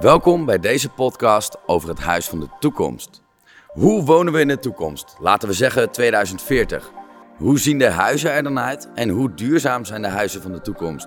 Welkom 0.00 0.44
bij 0.44 0.58
deze 0.58 0.88
podcast 0.88 1.56
over 1.66 1.88
het 1.88 1.98
huis 1.98 2.28
van 2.28 2.40
de 2.40 2.48
toekomst. 2.60 3.22
Hoe 3.66 4.04
wonen 4.04 4.32
we 4.32 4.40
in 4.40 4.48
de 4.48 4.58
toekomst? 4.58 5.16
Laten 5.20 5.48
we 5.48 5.54
zeggen 5.54 5.90
2040. 5.90 6.90
Hoe 7.36 7.58
zien 7.58 7.78
de 7.78 7.90
huizen 7.90 8.32
er 8.32 8.42
dan 8.42 8.58
uit 8.58 8.88
en 8.94 9.08
hoe 9.08 9.34
duurzaam 9.34 9.84
zijn 9.84 10.02
de 10.02 10.08
huizen 10.08 10.42
van 10.42 10.52
de 10.52 10.60
toekomst? 10.60 11.06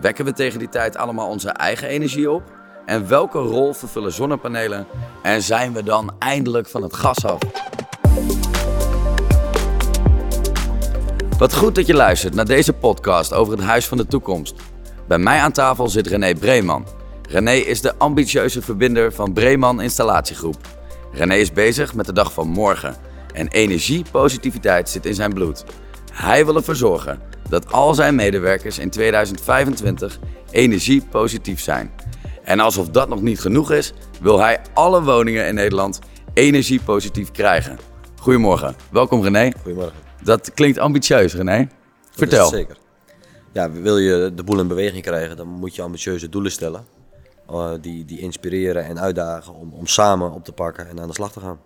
Wekken 0.00 0.24
we 0.24 0.32
tegen 0.32 0.58
die 0.58 0.68
tijd 0.68 0.96
allemaal 0.96 1.28
onze 1.28 1.48
eigen 1.48 1.88
energie 1.88 2.30
op? 2.30 2.42
En 2.86 3.08
welke 3.08 3.38
rol 3.38 3.72
vervullen 3.72 4.12
zonnepanelen? 4.12 4.86
En 5.22 5.42
zijn 5.42 5.72
we 5.72 5.82
dan 5.82 6.14
eindelijk 6.18 6.68
van 6.68 6.82
het 6.82 6.94
gas 6.94 7.24
af? 7.24 7.38
Wat 11.38 11.54
goed 11.54 11.74
dat 11.74 11.86
je 11.86 11.94
luistert 11.94 12.34
naar 12.34 12.44
deze 12.44 12.72
podcast 12.72 13.32
over 13.32 13.52
het 13.52 13.62
huis 13.62 13.86
van 13.86 13.96
de 13.96 14.06
toekomst. 14.06 14.54
Bij 15.08 15.18
mij 15.18 15.38
aan 15.40 15.52
tafel 15.52 15.88
zit 15.88 16.06
René 16.06 16.34
Breeman. 16.34 16.86
René 17.34 17.52
is 17.52 17.80
de 17.80 17.94
ambitieuze 17.98 18.62
verbinder 18.62 19.12
van 19.12 19.32
Breeman 19.32 19.80
Installatiegroep. 19.80 20.56
René 21.12 21.34
is 21.34 21.52
bezig 21.52 21.94
met 21.94 22.06
de 22.06 22.12
dag 22.12 22.32
van 22.32 22.48
morgen 22.48 22.96
en 23.32 23.48
energiepositiviteit 23.48 24.88
zit 24.88 25.06
in 25.06 25.14
zijn 25.14 25.32
bloed. 25.32 25.64
Hij 26.12 26.44
wil 26.44 26.56
ervoor 26.56 26.76
zorgen 26.76 27.20
dat 27.48 27.72
al 27.72 27.94
zijn 27.94 28.14
medewerkers 28.14 28.78
in 28.78 28.90
2025 28.90 30.18
energiepositief 30.50 31.60
zijn. 31.60 31.90
En 32.44 32.60
alsof 32.60 32.88
dat 32.88 33.08
nog 33.08 33.22
niet 33.22 33.40
genoeg 33.40 33.72
is, 33.72 33.92
wil 34.20 34.40
hij 34.40 34.60
alle 34.74 35.02
woningen 35.02 35.46
in 35.46 35.54
Nederland 35.54 35.98
energiepositief 36.34 37.30
krijgen. 37.30 37.78
Goedemorgen, 38.20 38.74
welkom 38.90 39.22
René. 39.22 39.52
Goedemorgen. 39.62 39.98
Dat 40.22 40.54
klinkt 40.54 40.78
ambitieus, 40.78 41.34
René. 41.34 41.68
Vertel. 42.10 42.50
Dat 42.50 42.58
zeker. 42.58 42.76
Ja, 43.52 43.70
wil 43.70 43.98
je 43.98 44.32
de 44.34 44.42
boel 44.42 44.60
in 44.60 44.68
beweging 44.68 45.02
krijgen, 45.02 45.36
dan 45.36 45.48
moet 45.48 45.74
je 45.74 45.82
ambitieuze 45.82 46.28
doelen 46.28 46.52
stellen. 46.52 46.93
Uh, 47.50 47.70
die, 47.80 48.04
die 48.04 48.20
inspireren 48.20 48.84
en 48.84 49.00
uitdagen 49.00 49.54
om, 49.54 49.72
om 49.72 49.86
samen 49.86 50.32
op 50.32 50.44
te 50.44 50.52
pakken 50.52 50.88
en 50.88 51.00
aan 51.00 51.08
de 51.08 51.14
slag 51.14 51.32
te 51.32 51.40
gaan. 51.40 51.58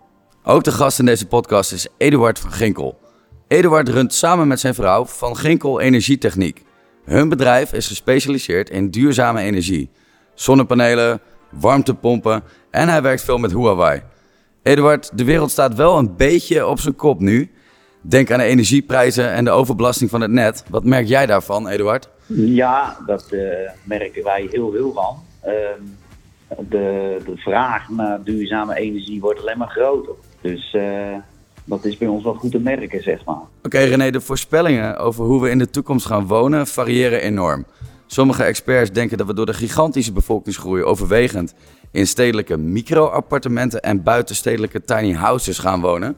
Ook 0.43 0.63
de 0.63 0.71
gast 0.71 0.99
in 0.99 1.05
deze 1.05 1.27
podcast 1.27 1.71
is 1.71 1.87
Eduard 1.97 2.39
van 2.39 2.51
Ginkel. 2.51 2.99
Eduard 3.47 3.89
runt 3.89 4.13
samen 4.13 4.47
met 4.47 4.59
zijn 4.59 4.73
vrouw 4.73 5.05
Van 5.05 5.37
Ginkel 5.37 5.79
Energietechniek. 5.79 6.65
Hun 7.03 7.29
bedrijf 7.29 7.73
is 7.73 7.87
gespecialiseerd 7.87 8.69
in 8.69 8.89
duurzame 8.89 9.41
energie. 9.41 9.89
Zonnepanelen, 10.33 11.21
warmtepompen 11.51 12.43
en 12.71 12.87
hij 12.87 13.01
werkt 13.01 13.21
veel 13.21 13.37
met 13.37 13.51
Huawei. 13.51 14.01
Eduard, 14.63 15.17
de 15.17 15.23
wereld 15.23 15.51
staat 15.51 15.75
wel 15.75 15.97
een 15.97 16.15
beetje 16.15 16.67
op 16.67 16.79
zijn 16.79 16.95
kop 16.95 17.19
nu. 17.19 17.51
Denk 18.01 18.31
aan 18.31 18.39
de 18.39 18.45
energieprijzen 18.45 19.31
en 19.31 19.43
de 19.43 19.51
overbelasting 19.51 20.09
van 20.09 20.21
het 20.21 20.31
net. 20.31 20.63
Wat 20.69 20.83
merk 20.83 21.07
jij 21.07 21.25
daarvan, 21.25 21.67
Eduard? 21.67 22.09
Ja, 22.33 22.97
dat 23.05 23.27
uh, 23.31 23.41
merken 23.83 24.23
wij 24.23 24.47
heel 24.51 24.71
veel 24.71 24.93
van. 24.93 25.27
Uh, 25.45 25.53
de, 26.69 27.17
de, 27.25 27.37
vraag 27.37 27.89
naar 27.89 28.23
duurzame 28.23 28.75
energie 28.75 29.21
wordt 29.21 29.39
alleen 29.39 29.57
maar 29.57 29.69
groter. 29.69 30.13
Dus 30.41 30.73
uh, 30.73 31.15
dat 31.63 31.85
is 31.85 31.97
bij 31.97 32.07
ons 32.07 32.23
wel 32.23 32.33
goed 32.33 32.51
te 32.51 32.59
merken, 32.59 33.03
zeg 33.03 33.25
maar. 33.25 33.35
Oké, 33.35 33.47
okay, 33.63 33.87
René, 33.89 34.11
de 34.11 34.21
voorspellingen 34.21 34.97
over 34.97 35.25
hoe 35.25 35.41
we 35.41 35.49
in 35.49 35.57
de 35.57 35.69
toekomst 35.69 36.05
gaan 36.05 36.27
wonen 36.27 36.67
variëren 36.67 37.21
enorm. 37.21 37.65
Sommige 38.07 38.43
experts 38.43 38.91
denken 38.91 39.17
dat 39.17 39.27
we 39.27 39.33
door 39.33 39.45
de 39.45 39.53
gigantische 39.53 40.11
bevolkingsgroei 40.11 40.83
overwegend 40.83 41.53
in 41.91 42.07
stedelijke 42.07 42.57
micro-appartementen 42.57 43.81
en 43.81 44.03
buitenstedelijke 44.03 44.83
tiny 44.83 45.13
houses 45.13 45.59
gaan 45.59 45.81
wonen. 45.81 46.15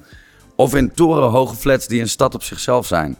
Of 0.56 0.76
in 0.76 0.92
torenhoge 0.92 1.56
flats 1.56 1.88
die 1.88 2.02
een 2.02 2.10
stad 2.10 2.36
op 2.36 2.44
zichzelf 2.44 2.86
zijn. 2.86 3.18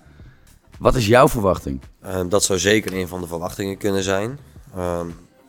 Wat 0.80 0.96
is 0.96 1.08
jouw 1.08 1.28
verwachting? 1.28 1.82
Uh, 2.06 2.22
dat 2.30 2.44
zou 2.44 2.60
zeker 2.60 2.94
een 2.94 3.08
van 3.08 3.22
de 3.22 3.28
verwachtingen 3.28 3.78
kunnen 3.78 4.04
zijn. 4.04 4.40
Uh, 4.78 5.00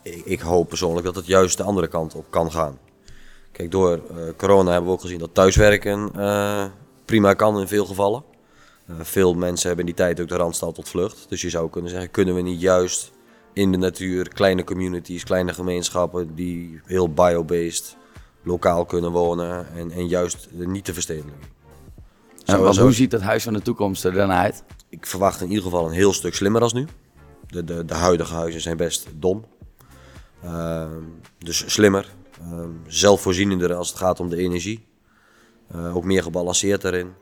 ik, 0.02 0.24
ik, 0.24 0.40
hoop 0.40 0.68
persoonlijk 0.68 1.06
dat 1.06 1.14
het 1.14 1.26
juist 1.26 1.56
de 1.56 1.62
andere 1.62 1.88
kant 1.88 2.14
op 2.14 2.26
kan 2.30 2.52
gaan. 2.52 2.78
Kijk, 3.52 3.70
door 3.70 4.00
uh, 4.10 4.22
corona 4.36 4.70
hebben 4.70 4.90
we 4.90 4.96
ook 4.96 5.00
gezien 5.00 5.18
dat 5.18 5.34
thuiswerken 5.34 6.10
eh, 6.14 6.64
prima 7.04 7.34
kan 7.34 7.60
in 7.60 7.68
veel 7.68 7.86
gevallen. 7.86 8.24
veel 9.00 9.34
mensen 9.34 9.66
hebben 9.66 9.86
in 9.86 9.94
die 9.94 10.04
tijd 10.04 10.20
ook 10.20 10.28
de 10.28 10.36
randstad 10.36 10.74
tot 10.74 10.88
vlucht. 10.88 11.26
Dus 11.28 11.40
je 11.40 11.50
zou 11.50 11.70
kunnen 11.70 11.90
zeggen, 11.90 12.10
kunnen 12.10 12.34
we 12.34 12.40
niet 12.40 12.60
juist 12.60 13.12
in 13.52 13.72
de 13.72 13.78
natuur 13.78 14.28
kleine 14.28 14.64
communities, 14.64 15.24
kleine 15.24 15.54
gemeenschappen 15.54 16.34
die 16.34 16.80
heel 16.84 17.12
biobased 17.12 17.96
lokaal 18.42 18.84
kunnen 18.84 19.10
wonen 19.10 19.66
en, 19.74 19.90
en 19.90 20.08
juist 20.08 20.48
niet 20.52 20.84
te 20.84 20.92
verstedelijken. 20.92 21.50
En 22.44 22.78
hoe 22.78 22.92
ziet 22.92 23.12
het 23.12 23.22
huis 23.22 23.42
van 23.42 23.52
de 23.52 23.62
toekomst 23.62 24.04
er 24.04 24.12
dan 24.12 24.30
uit? 24.30 24.64
Ik 24.88 25.06
verwacht 25.06 25.40
in 25.40 25.48
ieder 25.48 25.62
geval 25.62 25.86
een 25.86 25.92
heel 25.92 26.12
stuk 26.12 26.34
slimmer 26.34 26.62
als 26.62 26.72
nu. 26.72 26.86
De, 27.46 27.64
de, 27.64 27.84
de 27.84 27.94
huidige 27.94 28.34
huizen 28.34 28.60
zijn 28.60 28.76
best 28.76 29.06
dom. 29.18 29.44
Uh, 30.44 30.86
dus 31.38 31.72
slimmer, 31.72 32.12
uh, 32.42 32.64
zelfvoorzienender 32.86 33.74
als 33.74 33.88
het 33.88 33.98
gaat 33.98 34.20
om 34.20 34.28
de 34.28 34.36
energie. 34.36 34.86
Uh, 35.74 35.96
ook 35.96 36.04
meer 36.04 36.22
gebalanceerd 36.22 36.80
daarin. 36.82 37.14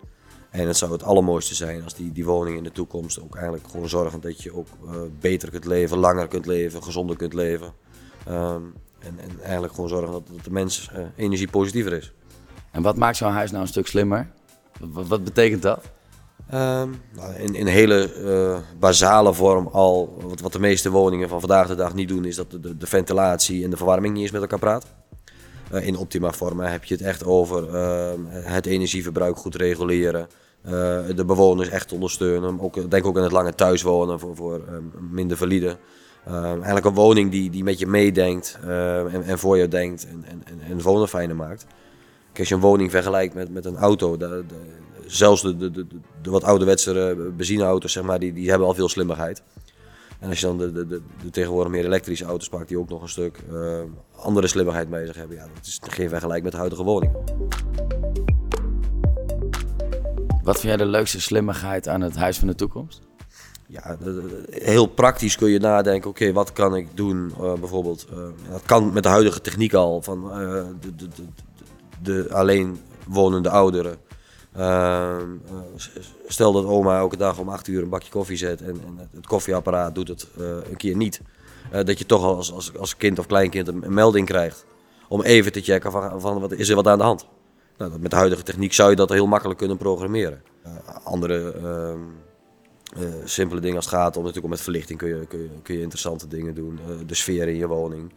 En 0.51 0.67
het 0.67 0.77
zou 0.77 0.93
het 0.93 1.03
allermooiste 1.03 1.55
zijn 1.55 1.85
als 1.85 1.95
die, 1.95 2.13
die 2.13 2.25
woningen 2.25 2.59
in 2.59 2.65
de 2.65 2.73
toekomst 2.73 3.21
ook 3.21 3.35
eigenlijk 3.35 3.69
gewoon 3.71 3.89
zorgen 3.89 4.21
dat 4.21 4.43
je 4.43 4.55
ook 4.55 4.67
eh, 4.87 4.95
beter 5.21 5.51
kunt 5.51 5.65
leven, 5.65 5.99
langer 5.99 6.29
kunt 6.29 6.47
leven, 6.47 6.83
gezonder 6.83 7.17
kunt 7.17 7.35
leven. 7.35 7.73
Ehm, 8.27 8.63
en, 8.99 9.19
en, 9.19 9.41
eigenlijk 9.43 9.75
gewoon 9.75 9.89
zorgen 9.89 10.13
dat, 10.13 10.45
de 10.45 10.51
mens 10.51 10.91
eh, 10.93 11.05
energiepositiever 11.17 11.93
is. 11.93 12.13
En 12.71 12.83
wat 12.83 12.97
maakt 12.97 13.17
zo'n 13.17 13.33
huis 13.33 13.51
nou 13.51 13.63
een 13.63 13.69
stuk 13.69 13.87
slimmer? 13.87 14.31
Wat 14.81 15.25
betekent 15.25 15.63
dat? 15.63 15.91
Um, 16.55 17.03
in, 17.39 17.55
in 17.55 17.67
hele 17.67 18.13
uh, 18.25 18.59
basale 18.79 19.35
vorm 19.35 19.67
al, 19.67 20.23
wat, 20.43 20.53
de 20.53 20.59
meeste 20.59 20.91
woningen 20.91 21.29
van 21.29 21.41
vandaag 21.41 21.67
de 21.67 21.75
dag 21.75 21.95
niet 21.95 22.09
doen, 22.09 22.25
is 22.25 22.37
dat 22.37 22.51
de, 22.51 22.87
ventilatie 22.87 23.65
en 23.65 23.71
de 23.71 23.77
verwarming 23.77 24.15
niet 24.15 24.23
eens 24.23 24.33
met 24.33 24.41
elkaar 24.41 24.59
praten. 24.59 24.89
Uh, 25.73 25.87
in 25.87 25.97
optima 25.97 26.33
forma 26.33 26.65
heb 26.65 26.85
je 26.85 26.95
het 26.95 27.03
echt 27.03 27.25
over 27.25 27.75
uh, 27.75 28.11
het 28.31 28.67
energieverbruik 28.67 29.37
goed 29.37 29.55
reguleren, 29.55 30.29
de 31.15 31.25
bewoners 31.27 31.69
echt 31.69 31.93
ondersteunen. 31.93 32.61
Ook, 32.61 32.91
denk 32.91 33.07
ook 33.07 33.17
aan 33.17 33.23
het 33.23 33.33
lange 33.33 33.55
thuiswonen 33.55 34.19
voor, 34.19 34.37
voor 34.37 34.61
minder 35.11 35.37
valide. 35.37 35.77
eigenlijk 36.25 36.87
een 36.87 36.95
woning 36.95 37.31
die, 37.31 37.51
die 37.51 37.65
met 37.65 37.79
je 37.79 37.87
meedenkt 37.87 38.59
en, 38.63 39.23
en, 39.25 39.39
voor 39.39 39.57
je 39.57 39.69
denkt 39.69 40.07
en, 40.07 40.25
en, 40.45 40.61
en 40.69 40.83
wonen 40.83 41.09
fijner 41.09 41.37
maakt. 41.37 41.67
Kijk, 42.27 42.39
als 42.39 42.49
je 42.49 42.55
een 42.55 42.61
woning 42.61 42.91
vergelijkt 42.91 43.35
met, 43.35 43.51
met 43.51 43.65
een 43.65 43.77
auto, 43.77 44.17
zelfs 45.11 45.43
de, 45.43 45.57
de, 45.57 45.71
de, 45.71 45.87
de, 46.23 46.31
wat 46.31 46.45
ouderwetse 46.45 47.17
benzineauto's, 47.37 47.93
zeg 47.93 48.03
maar, 48.03 48.19
die, 48.19 48.33
die 48.33 48.49
hebben 48.49 48.69
al 48.69 48.75
veel 48.75 48.89
slimmigheid. 48.89 49.43
En 50.19 50.29
als 50.29 50.41
je 50.41 50.47
dan 50.47 50.59
de, 50.59 50.73
de, 50.73 50.87
de, 50.87 51.01
de 51.23 51.31
tegenwoordig 51.31 51.73
meer 51.73 51.85
elektrische 51.85 52.25
auto's 52.25 52.49
pakt, 52.49 52.69
die 52.69 52.79
ook 52.79 52.89
nog 52.89 53.03
een 53.03 53.09
stuk 53.09 53.41
uh, 53.53 53.79
andere 54.17 54.47
slimmigheid 54.47 54.89
mee 54.89 55.07
zich 55.07 55.17
hebben, 55.17 55.37
ja, 55.37 55.47
dat 55.55 55.67
is 55.67 55.81
geen 55.83 56.09
vergelijk 56.09 56.43
met 56.43 56.53
de 56.53 56.59
huidige 56.59 56.83
woning. 56.83 57.13
Wat 60.43 60.61
vind 60.61 60.63
jij 60.63 60.77
de 60.77 60.85
leukste 60.85 61.21
slimmigheid 61.21 61.89
aan 61.89 62.01
het 62.01 62.17
huis 62.17 62.39
van 62.39 62.49
de 62.49 62.55
toekomst? 62.55 63.01
Ja, 63.67 63.97
heel 64.51 64.87
praktisch 64.87 65.37
kun 65.37 65.51
je 65.51 65.59
nadenken, 65.59 66.11
oké, 66.11 66.23
okay, 66.23 66.35
wat 66.35 66.53
kan 66.53 66.77
ik 66.77 66.89
doen? 66.95 67.33
Uh, 67.41 67.53
bijvoorbeeld, 67.53 68.07
uh, 68.13 68.19
dat 68.51 68.63
kan 68.63 68.93
met 68.93 69.03
de 69.03 69.09
huidige 69.09 69.41
techniek 69.41 69.75
al, 69.75 70.03
van 70.03 70.23
de, 70.81 70.95
de, 70.97 71.09
de, 71.09 71.23
de 72.03 72.35
alleen 72.35 72.81
wonende 73.07 73.51
ouderen. 73.51 73.97
Uh, 74.57 75.17
stel 76.27 76.53
dat 76.53 76.65
oma 76.65 76.99
elke 76.99 77.17
dag 77.17 77.39
om 77.39 77.49
8 77.49 77.67
uur 77.67 77.83
een 77.83 77.89
bakje 77.89 78.11
koffie 78.11 78.37
zet 78.37 78.61
en, 78.63 78.69
en 78.69 79.09
het 79.15 79.27
koffieapparaat 79.27 79.95
doet 79.95 80.09
het 80.09 80.27
uh, 80.39 80.47
een 80.47 80.77
keer 80.77 80.97
niet. 80.97 81.21
Uh, 81.73 81.85
dat 81.85 81.99
je 81.99 82.07
toch 82.07 82.25
als, 82.25 82.53
als, 82.53 82.77
als 82.77 82.97
kind 82.97 83.19
of 83.19 83.27
kleinkind 83.27 83.69
een, 83.69 83.85
een, 83.85 83.95
melding 83.95 84.27
krijgt 84.27 84.65
om 85.09 85.23
even 85.23 85.53
te 85.53 85.61
checken 85.61 85.93
van, 86.21 86.41
wat, 86.41 86.53
is 86.53 86.69
er 86.69 86.75
wat 86.75 86.87
aan 86.87 86.99
de 86.99 87.05
hand. 87.05 87.27
Nou, 87.77 87.99
met 87.99 88.11
de 88.11 88.17
huidige 88.17 88.43
techniek 88.43 88.73
zou 88.73 88.91
je 88.91 88.97
dat 88.97 89.09
heel 89.09 89.27
makkelijk 89.27 89.59
kunnen 89.59 89.77
programmeren. 89.77 90.43
andere 91.05 91.53
ehm, 91.53 92.01
simpele 93.25 93.61
dingen 93.61 93.77
als 93.77 93.85
het 93.85 93.95
gaat 93.95 94.17
om 94.17 94.21
natuurlijk 94.21 94.45
om 94.45 94.51
met 94.51 94.61
verlichting 94.61 94.99
kun 94.99 95.09
je, 95.09 95.27
kun 95.63 95.75
je 95.75 95.81
interessante 95.81 96.29
dingen 96.29 96.55
doen. 96.55 96.79
de 97.07 97.15
sfeer 97.15 97.49
in 97.49 97.57
je 97.57 97.67
woning. 97.67 98.13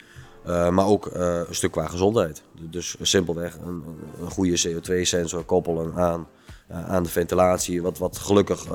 Uh, 0.48 0.70
maar 0.70 0.86
ook 0.86 1.06
uh, 1.06 1.40
een 1.48 1.56
stuk 1.56 1.72
qua 1.72 1.88
gezondheid. 1.88 2.44
Dus 2.60 2.96
simpelweg 3.02 3.58
een, 3.66 3.84
een 4.22 4.32
goede 4.32 4.60
CO2-sensor 4.68 5.44
koppelen 5.44 5.96
aan, 5.96 6.28
uh, 6.72 6.90
aan 6.90 7.04
de 7.04 7.10
ventilatie, 7.10 7.82
wat, 7.82 7.98
wat 7.98 8.18
gelukkig 8.18 8.66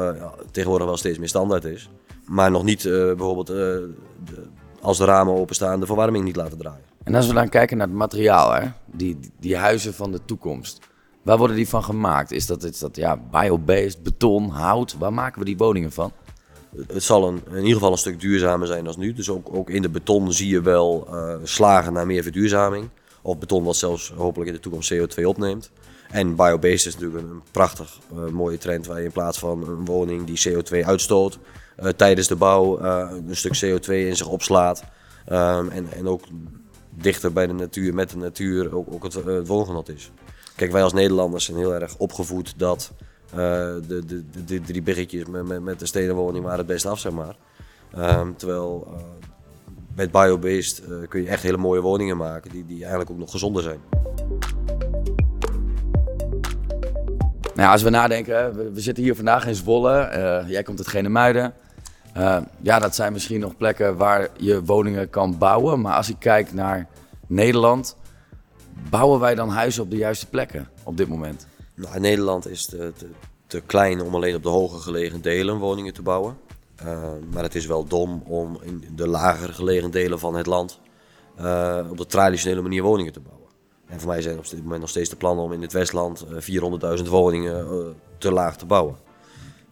tegenwoordig 0.51 0.87
wel 0.87 0.97
steeds 0.97 1.19
meer 1.19 1.29
standaard 1.29 1.65
is. 1.65 1.91
Maar 2.25 2.51
nog 2.51 2.63
niet 2.63 2.83
bijvoorbeeld 2.83 3.47
de, 3.47 3.95
als 4.81 4.99
de 4.99 5.05
ramen 5.05 5.35
openstaan 5.35 5.81
de 5.81 5.87
verwarming 5.87 6.25
niet 6.25 6.37
laten 6.37 6.59
draaien. 6.59 6.85
En 7.05 7.15
als 7.15 7.27
we 7.27 7.35
dan 7.35 7.49
kijken 7.49 7.77
naar 7.77 7.87
het 7.87 7.97
materiaal, 7.97 8.53
hè? 8.53 8.69
Die, 8.87 9.19
die 9.41 9.57
huizen 9.57 9.95
van 9.95 10.13
de 10.13 10.25
toekomst. 10.25 10.79
Waar 11.23 11.39
worden 11.39 11.57
die 11.57 11.69
van 11.69 11.85
gemaakt? 11.85 12.31
Is 12.31 12.47
dat, 12.47 12.63
is 12.63 12.79
dat 12.79 12.97
ja, 12.97 13.17
biobased, 13.31 14.03
beton, 14.03 14.49
hout? 14.49 14.97
Waar 14.99 15.13
maken 15.13 15.39
we 15.39 15.45
die 15.45 15.57
woningen 15.57 15.93
van? 15.93 16.13
Het 16.87 17.03
zal 17.03 17.29
in 17.29 17.57
ieder 17.57 17.73
geval 17.73 17.93
een 17.93 17.99
stuk 17.99 18.21
duurzamer 18.21 18.67
zijn 18.67 18.85
dan 18.85 18.95
nu. 18.99 19.13
Dus 19.13 19.31
ook, 19.31 19.49
ook 19.55 19.71
in 19.71 19.83
de 19.83 19.89
beton 19.89 20.33
zie 20.33 20.49
je 20.49 20.61
wel 20.61 21.09
uh, 21.11 21.35
slagen 21.43 21.93
naar 21.93 22.07
meer 22.07 22.23
verduurzaming. 22.23 22.89
Of 23.23 23.39
beton 23.39 23.65
wat 23.65 23.77
zelfs 23.77 24.13
hopelijk 24.17 24.51
in 24.51 24.57
de 24.57 24.63
toekomst 24.63 24.95
CO2 24.95 25.25
opneemt. 25.25 25.71
En 26.11 26.37
biobased 26.37 26.87
is 26.87 26.95
natuurlijk 26.99 27.23
een, 27.23 27.43
prachtig 27.51 27.99
uh, 28.13 28.27
mooie 28.27 28.59
trend 28.59 28.87
waar 28.87 28.99
je 28.99 29.05
in 29.05 29.13
plaats 29.13 29.39
van 29.39 29.69
een 29.69 29.85
woning 29.85 30.27
die 30.27 30.49
CO2 30.49 30.87
uitstoot, 30.87 31.39
uh, 31.81 31.89
tijdens 31.89 32.29
de 32.29 32.37
bouw 32.37 32.81
een 32.81 33.37
stuk 33.37 33.65
CO2 33.65 33.93
in 33.93 34.17
zich 34.17 34.29
opslaat. 34.29 34.85
Um, 35.33 35.69
en, 35.69 35.87
en 35.93 36.09
ook 36.09 36.25
dichter 36.91 37.33
bij 37.33 37.47
de 37.47 37.53
natuur, 37.53 37.95
met 37.95 38.11
de 38.11 38.17
natuur, 38.17 38.75
ook, 38.75 38.93
ook 38.93 39.03
het, 39.03 39.15
het 39.15 39.47
woongenot 39.47 39.89
is. 39.89 40.11
Kijk, 40.57 40.73
wij 40.73 40.83
als 40.83 40.93
Nederlanders 40.93 41.45
zijn 41.45 41.57
heel 41.57 41.75
erg 41.75 41.97
opgevoed 41.97 42.55
dat 42.57 42.93
de, 43.35 43.83
de, 43.87 44.05
de, 44.07 44.45
de, 44.45 44.61
drie 44.61 44.83
biggetjes 44.83 45.27
met, 45.27 45.47
met, 45.47 45.63
met 45.63 45.79
de 45.79 45.87
stedenwoning 45.87 46.45
waren 46.45 46.59
het 46.59 46.67
best 46.67 46.87
af, 46.87 46.99
zeg 46.99 47.13
maar. 47.13 47.37
Um, 47.99 48.37
terwijl 48.37 48.89
met 49.95 50.11
biobased 50.11 50.83
kun 51.09 51.23
je 51.23 51.29
echt 51.29 51.43
hele 51.43 51.57
mooie 51.57 51.81
woningen 51.81 52.17
maken 52.17 52.51
die, 52.51 52.67
die 52.67 52.81
eigenlijk 52.81 53.11
ook 53.11 53.19
nog 53.19 53.31
gezonder 53.31 53.63
zijn. 53.63 53.81
Nou 57.59 57.71
als 57.71 57.83
we 57.83 57.91
nadenken, 57.91 58.57
we, 58.75 58.81
zitten 58.81 59.05
hier 59.05 59.15
vandaag 59.15 59.47
in 59.47 59.55
Zwolle. 59.55 60.11
Uh, 60.17 60.51
jij 60.51 60.63
komt 60.63 60.79
uit 60.79 60.89
Genemuiden. 60.89 61.53
Uh, 62.17 62.39
ja, 62.61 62.79
dat 62.79 62.95
zijn 62.95 63.13
misschien 63.13 63.41
nog 63.41 63.57
plekken 63.57 63.97
waar 63.97 64.29
je 64.37 64.65
woningen 64.65 65.11
kan 65.11 65.39
bouwen. 65.39 65.81
Maar 65.81 65.95
als 65.95 66.09
ik 66.09 66.17
kijk 66.19 66.53
naar 66.53 66.87
Nederland, 67.27 67.97
bouwen 68.91 69.21
wij 69.21 69.35
dan 69.35 69.49
huizen 69.49 69.83
op 69.83 69.91
de 69.91 69.97
juiste 69.97 70.27
plekken 70.27 70.69
op 70.83 70.97
dit 70.97 71.09
moment? 71.09 71.47
Nou, 71.79 72.01
Nederland 72.01 72.49
is 72.49 72.67
te, 72.67 72.93
te, 72.97 73.07
te, 73.47 73.61
klein 73.61 74.01
om 74.01 74.15
alleen 74.15 74.35
op 74.35 74.43
de 74.43 74.49
hoger 74.49 74.81
gelegen 74.81 75.21
delen 75.21 75.59
woningen 75.59 75.95
te 75.95 76.03
bouwen. 76.03 76.39
Uh, 76.83 77.09
maar 77.33 77.43
het 77.43 77.55
is 77.55 77.67
wel 77.67 77.85
dom 77.85 78.23
om 78.27 78.59
in 78.63 78.85
de 78.97 79.09
lager 79.09 79.55
gelegen 79.55 79.91
delen 79.91 80.19
van 80.19 80.35
het 80.35 80.47
land 80.47 80.81
op 81.91 81.97
de 81.97 82.07
traditionele 82.07 82.63
manier 82.63 82.83
woningen 82.83 83.13
te 83.13 83.21
bouwen. 83.21 83.49
En 83.89 84.01
voor 84.01 84.09
mij 84.09 84.23
zijn 84.23 84.39
op 84.39 84.49
dit 84.49 84.63
moment 84.63 84.81
nog 84.81 84.89
steeds 84.89 85.11
de 85.11 85.17
plannen 85.17 85.45
om 85.45 85.53
in 85.53 85.63
het 85.63 85.73
Westland 85.73 86.25
400.000 86.27 86.31
eh, 86.81 87.09
woningen 87.09 87.61
eh, 87.61 87.87
te 88.19 88.33
laag 88.33 88.57
te 88.57 88.67
bouwen. 88.67 88.97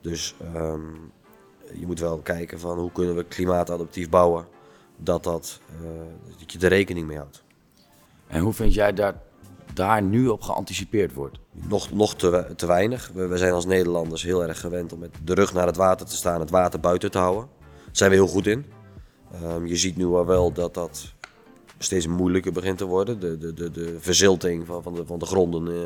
Dus 0.00 0.35
ehm, 0.55 0.81
je 1.73 1.87
moet 1.87 2.00
wel 2.00 2.19
kijken 2.19 2.61
van 2.61 2.79
hoe 2.79 2.93
kunnen 2.93 3.17
we 3.17 3.25
klimaatadaptief 3.25 4.08
bouwen, 4.08 4.47
dat, 4.97 5.25
dat, 5.25 5.61
dat 6.38 6.53
je 6.53 6.58
er 6.58 6.69
rekening 6.69 7.06
mee 7.06 7.17
houdt. 7.17 7.43
En 8.26 8.41
hoe 8.41 8.53
vind 8.53 8.75
jij 8.75 8.93
dat 8.93 9.14
daar 9.76 10.02
nu 10.02 10.28
op 10.28 10.43
geanticipeerd 10.43 11.14
wordt? 11.14 11.38
Nog, 11.52 11.93
nog 11.93 12.14
te, 12.14 12.46
te 12.56 12.67
weinig. 12.67 13.11
We, 13.14 13.37
zijn 13.37 13.52
als 13.52 13.67
Nederlanders 13.67 14.23
heel 14.23 14.44
erg 14.44 14.61
gewend 14.61 14.93
om 14.93 14.99
met 14.99 15.11
de 15.25 15.34
rug 15.34 15.52
naar 15.52 15.67
het 15.67 15.76
water 15.76 16.06
te 16.06 16.17
staan, 16.17 16.40
het 16.40 16.50
water 16.50 16.81
buiten 16.81 17.11
te 17.11 17.19
houden. 17.19 17.49
Daar 17.58 17.88
zijn 17.93 18.11
we 18.11 18.17
heel 18.17 18.26
goed 18.26 18.46
in. 18.46 18.64
Um, 19.44 19.67
je 19.67 19.76
ziet 19.76 19.96
nu 19.96 20.06
al 20.06 20.26
wel 20.26 20.52
dat 20.52 20.75
dat 20.75 21.14
steeds 21.78 22.06
moeilijker 22.06 22.52
begint 22.52 22.78
te 22.78 22.84
worden. 22.84 23.20
De, 23.20 23.38
de, 23.38 23.55
de, 23.55 23.70
de 23.70 23.96
verzilting 24.00 24.67
van, 24.67 24.82
van, 24.82 24.94
de, 24.94 25.06
van 25.06 25.19
de 25.19 25.26
gronden 25.26 25.67
uh, 25.67 25.82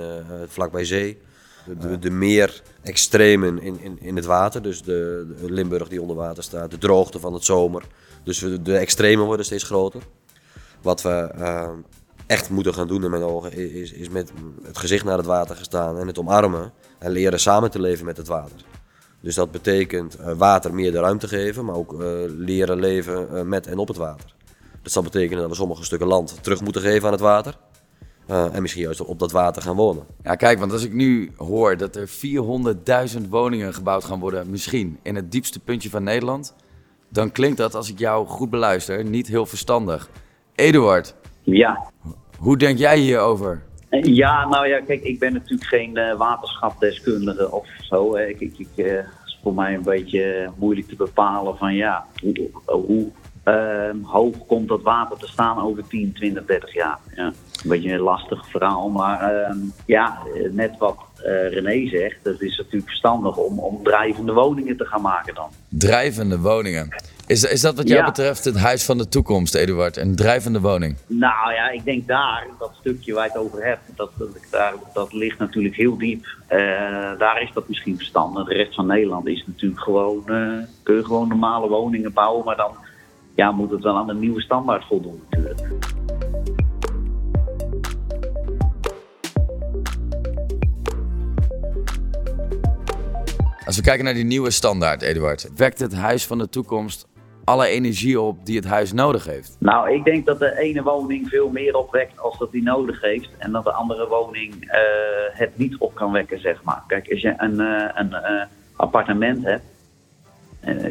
vlakbij 0.46 0.84
zee. 0.84 1.18
De, 1.80 1.98
de, 1.98 2.10
meer 2.10 2.62
extremen 2.82 3.62
in, 3.62 3.80
in, 3.80 3.98
in 4.00 4.16
het 4.16 4.24
water. 4.24 4.62
Dus 4.62 4.82
de, 4.82 5.26
Limburg 5.40 5.88
die 5.88 6.02
onder 6.02 6.16
water 6.16 6.42
staat. 6.42 6.70
De 6.70 6.78
droogte 6.78 7.20
van 7.20 7.32
het 7.32 7.44
zomer. 7.44 7.84
Dus 8.24 8.38
de, 8.62 8.76
extremen 8.76 9.24
worden 9.24 9.46
steeds 9.46 9.64
groter. 9.64 10.02
Wat 10.82 11.02
we 11.02 11.32
uh, 11.38 11.70
echt 12.30 12.50
moeten 12.50 12.74
gaan 12.74 12.86
doen 12.86 13.04
in 13.04 13.10
mijn 13.10 13.22
ogen 13.22 13.52
is, 13.52 13.92
is 13.92 14.08
met 14.08 14.32
het 14.62 14.78
gezicht 14.78 15.04
naar 15.04 15.16
het 15.16 15.26
water 15.26 15.56
gaan 15.56 15.64
staan 15.64 15.98
en 15.98 16.06
het 16.06 16.18
omarmen. 16.18 16.72
En 16.98 17.10
leren 17.10 17.40
samen 17.40 17.70
te 17.70 17.80
leven 17.80 18.04
met 18.04 18.16
het 18.16 18.26
water. 18.26 18.56
Dus 19.20 19.34
dat 19.34 19.50
betekent 19.50 20.20
uh, 20.20 20.32
water 20.32 20.74
meer 20.74 20.92
de 20.92 21.00
ruimte 21.00 21.28
geven, 21.28 21.64
maar 21.64 21.74
ook 21.74 21.92
uh, 21.92 22.00
leren 22.26 22.80
leven 22.80 23.28
uh, 23.32 23.42
met 23.42 23.66
en 23.66 23.78
op 23.78 23.88
het 23.88 23.96
water. 23.96 24.34
Dat 24.82 24.92
zal 24.92 25.02
betekenen 25.02 25.40
dat 25.40 25.50
we 25.50 25.56
sommige 25.56 25.84
stukken 25.84 26.08
land 26.08 26.42
terug 26.42 26.60
moeten 26.60 26.82
geven 26.82 27.06
aan 27.06 27.12
het 27.12 27.20
water. 27.20 27.56
Uh, 28.30 28.54
en 28.54 28.62
misschien 28.62 28.82
juist 28.82 29.00
op 29.00 29.18
dat 29.18 29.32
water 29.32 29.62
gaan 29.62 29.76
wonen. 29.76 30.04
Ja, 30.22 30.34
kijk, 30.34 30.58
want 30.58 30.72
als 30.72 30.84
ik 30.84 30.92
nu 30.92 31.32
hoor 31.36 31.76
dat 31.76 31.96
er 31.96 32.08
400.000 33.22 33.28
woningen 33.28 33.74
gebouwd 33.74 34.04
gaan 34.04 34.20
worden, 34.20 34.50
misschien 34.50 34.98
in 35.02 35.16
het 35.16 35.32
diepste 35.32 35.60
puntje 35.60 35.90
van 35.90 36.02
Nederland, 36.02 36.54
dan 37.08 37.32
klinkt 37.32 37.56
dat, 37.56 37.74
als 37.74 37.90
ik 37.90 37.98
jou 37.98 38.26
goed 38.26 38.50
beluister, 38.50 39.04
niet 39.04 39.26
heel 39.26 39.46
verstandig. 39.46 40.10
Eduard. 40.54 41.14
Ja. 41.42 41.88
Hoe 42.40 42.56
denk 42.56 42.78
jij 42.78 42.98
hierover? 42.98 43.62
Ja, 44.02 44.48
nou 44.48 44.66
ja, 44.66 44.80
kijk, 44.80 45.02
ik 45.02 45.18
ben 45.18 45.32
natuurlijk 45.32 45.68
geen 45.68 45.98
uh, 45.98 46.16
waterschapdeskundige 46.16 47.52
of 47.52 47.66
zo. 47.80 48.16
Ik, 48.16 48.40
ik, 48.40 48.58
ik 48.58 48.68
uh, 48.76 48.98
is 49.24 49.38
voor 49.42 49.54
mij 49.54 49.74
een 49.74 49.82
beetje 49.82 50.50
moeilijk 50.56 50.88
te 50.88 50.96
bepalen 50.96 51.56
van 51.56 51.74
ja, 51.74 52.06
hoe, 52.20 52.50
hoe 52.64 53.06
uh, 53.44 54.06
hoog 54.06 54.46
komt 54.46 54.68
dat 54.68 54.82
water 54.82 55.18
te 55.18 55.26
staan 55.26 55.62
over 55.62 55.86
10, 55.86 56.12
20, 56.12 56.44
30 56.44 56.74
jaar. 56.74 56.98
Ja. 57.14 57.26
Een 57.26 57.68
beetje 57.68 57.92
een 57.92 58.00
lastig 58.00 58.46
verhaal, 58.48 58.88
maar 58.88 59.32
uh, 59.32 59.56
ja, 59.86 60.18
net 60.50 60.78
wat 60.78 60.98
René 61.50 61.88
zegt, 61.88 62.18
het 62.22 62.40
is 62.40 62.56
natuurlijk 62.56 62.88
verstandig 62.88 63.36
om, 63.36 63.58
om 63.58 63.82
drijvende 63.82 64.32
woningen 64.32 64.76
te 64.76 64.84
gaan 64.84 65.02
maken 65.02 65.34
dan. 65.34 65.48
Drijvende 65.68 66.38
woningen. 66.38 66.88
Is, 67.30 67.44
is 67.44 67.60
dat 67.60 67.76
wat 67.76 67.88
jou 67.88 68.00
ja. 68.00 68.06
betreft 68.06 68.44
het 68.44 68.56
huis 68.56 68.84
van 68.84 68.98
de 68.98 69.08
toekomst, 69.08 69.54
Eduard? 69.54 69.96
Een 69.96 70.16
drijvende 70.16 70.60
woning? 70.60 70.96
Nou 71.06 71.52
ja, 71.52 71.70
ik 71.70 71.84
denk 71.84 72.06
daar, 72.06 72.46
dat 72.58 72.72
stukje 72.80 73.14
waar 73.14 73.24
je 73.24 73.30
het 73.32 73.40
over 73.40 73.64
hebt, 73.64 73.80
dat, 73.96 74.10
dat, 74.18 74.28
daar, 74.50 74.74
dat 74.94 75.12
ligt 75.12 75.38
natuurlijk 75.38 75.76
heel 75.76 75.98
diep. 75.98 76.24
Uh, 76.24 76.58
daar 77.18 77.42
is 77.42 77.50
dat 77.54 77.68
misschien 77.68 77.96
verstandig. 77.96 78.46
De 78.46 78.54
rest 78.54 78.74
van 78.74 78.86
Nederland 78.86 79.26
is 79.26 79.44
natuurlijk 79.46 79.80
gewoon, 79.80 80.22
uh, 80.26 80.64
kun 80.82 80.96
je 80.96 81.04
gewoon 81.04 81.28
normale 81.28 81.68
woningen 81.68 82.12
bouwen, 82.12 82.44
maar 82.44 82.56
dan 82.56 82.76
ja, 83.34 83.50
moet 83.50 83.70
het 83.70 83.82
wel 83.82 83.96
aan 83.96 84.06
de 84.06 84.14
nieuwe 84.14 84.40
standaard 84.40 84.84
voldoen 84.84 85.22
natuurlijk. 85.30 85.68
Als 93.66 93.76
we 93.76 93.82
kijken 93.82 94.04
naar 94.04 94.14
die 94.14 94.24
nieuwe 94.24 94.50
standaard, 94.50 95.02
Eduard, 95.02 95.50
wekt 95.56 95.78
het 95.78 95.94
huis 95.94 96.26
van 96.26 96.38
de 96.38 96.48
toekomst 96.48 97.08
alle 97.44 97.66
energie 97.66 98.20
op 98.20 98.46
die 98.46 98.56
het 98.56 98.64
huis 98.64 98.92
nodig 98.92 99.24
heeft? 99.24 99.56
Nou, 99.58 99.92
ik 99.92 100.04
denk 100.04 100.26
dat 100.26 100.38
de 100.38 100.58
ene 100.58 100.82
woning 100.82 101.28
veel 101.28 101.48
meer 101.48 101.76
opwekt 101.76 102.20
als 102.20 102.38
dat 102.38 102.52
die 102.52 102.62
nodig 102.62 103.00
heeft. 103.00 103.28
En 103.38 103.52
dat 103.52 103.64
de 103.64 103.72
andere 103.72 104.08
woning 104.08 104.64
uh, 104.64 104.70
het 105.32 105.58
niet 105.58 105.76
op 105.78 105.94
kan 105.94 106.12
wekken, 106.12 106.40
zeg 106.40 106.62
maar. 106.62 106.82
Kijk, 106.86 107.10
als 107.10 107.20
je 107.20 107.34
een, 107.36 107.60
uh, 107.60 107.88
een 107.94 108.10
uh, 108.10 108.42
appartement 108.76 109.44
hebt, 109.44 109.64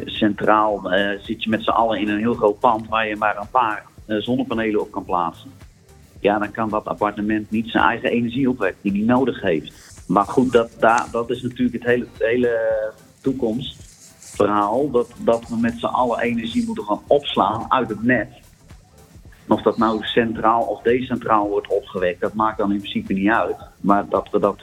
centraal 0.06 0.92
zit 1.22 1.44
je 1.44 1.50
met 1.50 1.64
z'n 1.64 1.70
allen 1.70 2.00
in 2.00 2.10
een 2.10 2.20
heel 2.20 2.34
groot 2.34 2.60
pand 2.60 2.88
waar 2.88 3.08
je 3.08 3.16
maar 3.16 3.38
een 3.38 3.50
paar 3.52 3.86
zonnepanelen 4.08 4.82
op 4.82 4.92
kan 4.92 5.06
plaatsen. 5.06 5.52
Ja, 6.20 6.40
dan 6.40 6.52
kan 6.52 6.70
dat 6.70 6.86
appartement 6.86 7.52
niet 7.52 7.70
zijn 7.70 7.84
eigen 7.84 8.10
energie 8.10 8.50
opwekken 8.50 8.82
die 8.82 9.06
hij 9.06 9.16
nodig 9.16 9.42
heeft. 9.42 10.04
Maar 10.08 10.26
goed, 10.26 10.52
dat, 10.52 10.72
daar, 10.80 11.08
dat 11.12 11.30
is 11.30 11.42
natuurlijk 11.42 11.74
het 11.74 11.84
hele, 11.84 12.06
het 12.14 12.24
hele 12.24 12.92
toekomstverhaal. 14.40 14.92
Dat, 14.92 15.08
dat 15.18 15.50
we 15.50 15.58
met 15.58 15.74
z'n 15.78 15.86
allen 15.86 16.20
energie 16.20 16.66
moeten 16.66 16.84
gaan 16.84 17.02
opslaan 17.08 17.72
uit 17.72 17.90
het 17.90 18.04
net. 18.04 18.28
Of 19.48 19.62
dat 19.62 19.78
nou 19.78 20.04
centraal 20.04 20.62
of 20.62 20.82
decentraal 20.82 21.48
wordt 21.50 21.68
opgewekt, 21.68 22.22
dat 22.22 22.34
maakt 22.34 22.58
dan 22.58 22.72
in 22.72 22.78
principe 22.78 23.14
niet 23.14 23.30
uit. 23.30 23.56
Maar 23.82 24.10
dat 24.10 24.30
we 24.32 24.40
dat, 24.40 24.62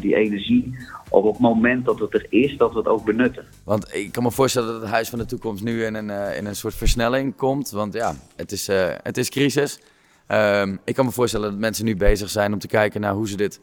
die 0.00 0.14
energie 0.14 0.76
op 1.08 1.24
het 1.24 1.38
moment 1.38 1.84
dat 1.84 1.98
het 1.98 2.14
er 2.14 2.26
is, 2.28 2.56
dat 2.56 2.72
we 2.72 2.78
het 2.78 2.88
ook 2.88 3.04
benutten. 3.04 3.44
Want 3.64 3.94
ik 3.94 4.12
kan 4.12 4.22
me 4.22 4.30
voorstellen 4.30 4.72
dat 4.72 4.80
het 4.80 4.90
Huis 4.90 5.08
van 5.08 5.18
de 5.18 5.24
Toekomst 5.24 5.64
nu 5.64 5.84
in 5.84 5.94
een, 5.94 6.08
uh, 6.08 6.36
in 6.36 6.46
een 6.46 6.56
soort 6.56 6.74
versnelling 6.74 7.36
komt. 7.36 7.70
Want 7.70 7.94
ja, 7.94 8.14
het 8.36 8.52
is, 8.52 8.68
uh, 8.68 8.88
het 9.02 9.16
is 9.16 9.28
crisis. 9.28 9.80
Um, 10.28 10.80
ik 10.84 10.94
kan 10.94 11.04
me 11.04 11.10
voorstellen 11.10 11.50
dat 11.50 11.58
mensen 11.58 11.84
nu 11.84 11.96
bezig 11.96 12.30
zijn 12.30 12.52
om 12.52 12.58
te 12.58 12.66
kijken 12.66 13.00
naar 13.00 13.12
hoe 13.12 13.28
ze 13.28 13.36
dit 13.36 13.60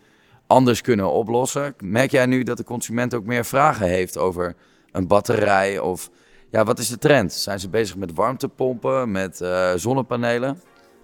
anders 0.47 0.81
kunnen 0.81 1.11
oplossen. 1.11 1.75
Merk 1.83 2.11
jij 2.11 2.25
nu 2.25 2.43
dat 2.43 2.57
de 2.57 2.63
consument 2.63 3.13
ook 3.13 3.25
meer 3.25 3.45
vragen 3.45 3.87
heeft 3.87 4.17
over 4.17 4.55
een 4.91 5.07
batterij? 5.07 5.79
Of 5.79 6.09
ja, 6.51 6.63
wat 6.63 6.79
is 6.79 6.89
de 6.89 6.97
trend? 6.97 7.33
Zijn 7.33 7.59
ze 7.59 7.69
bezig 7.69 7.97
met 7.97 8.13
warmtepompen, 8.13 9.11
met 9.11 9.39
uh, 9.43 9.73
zonnepanelen? 9.75 10.57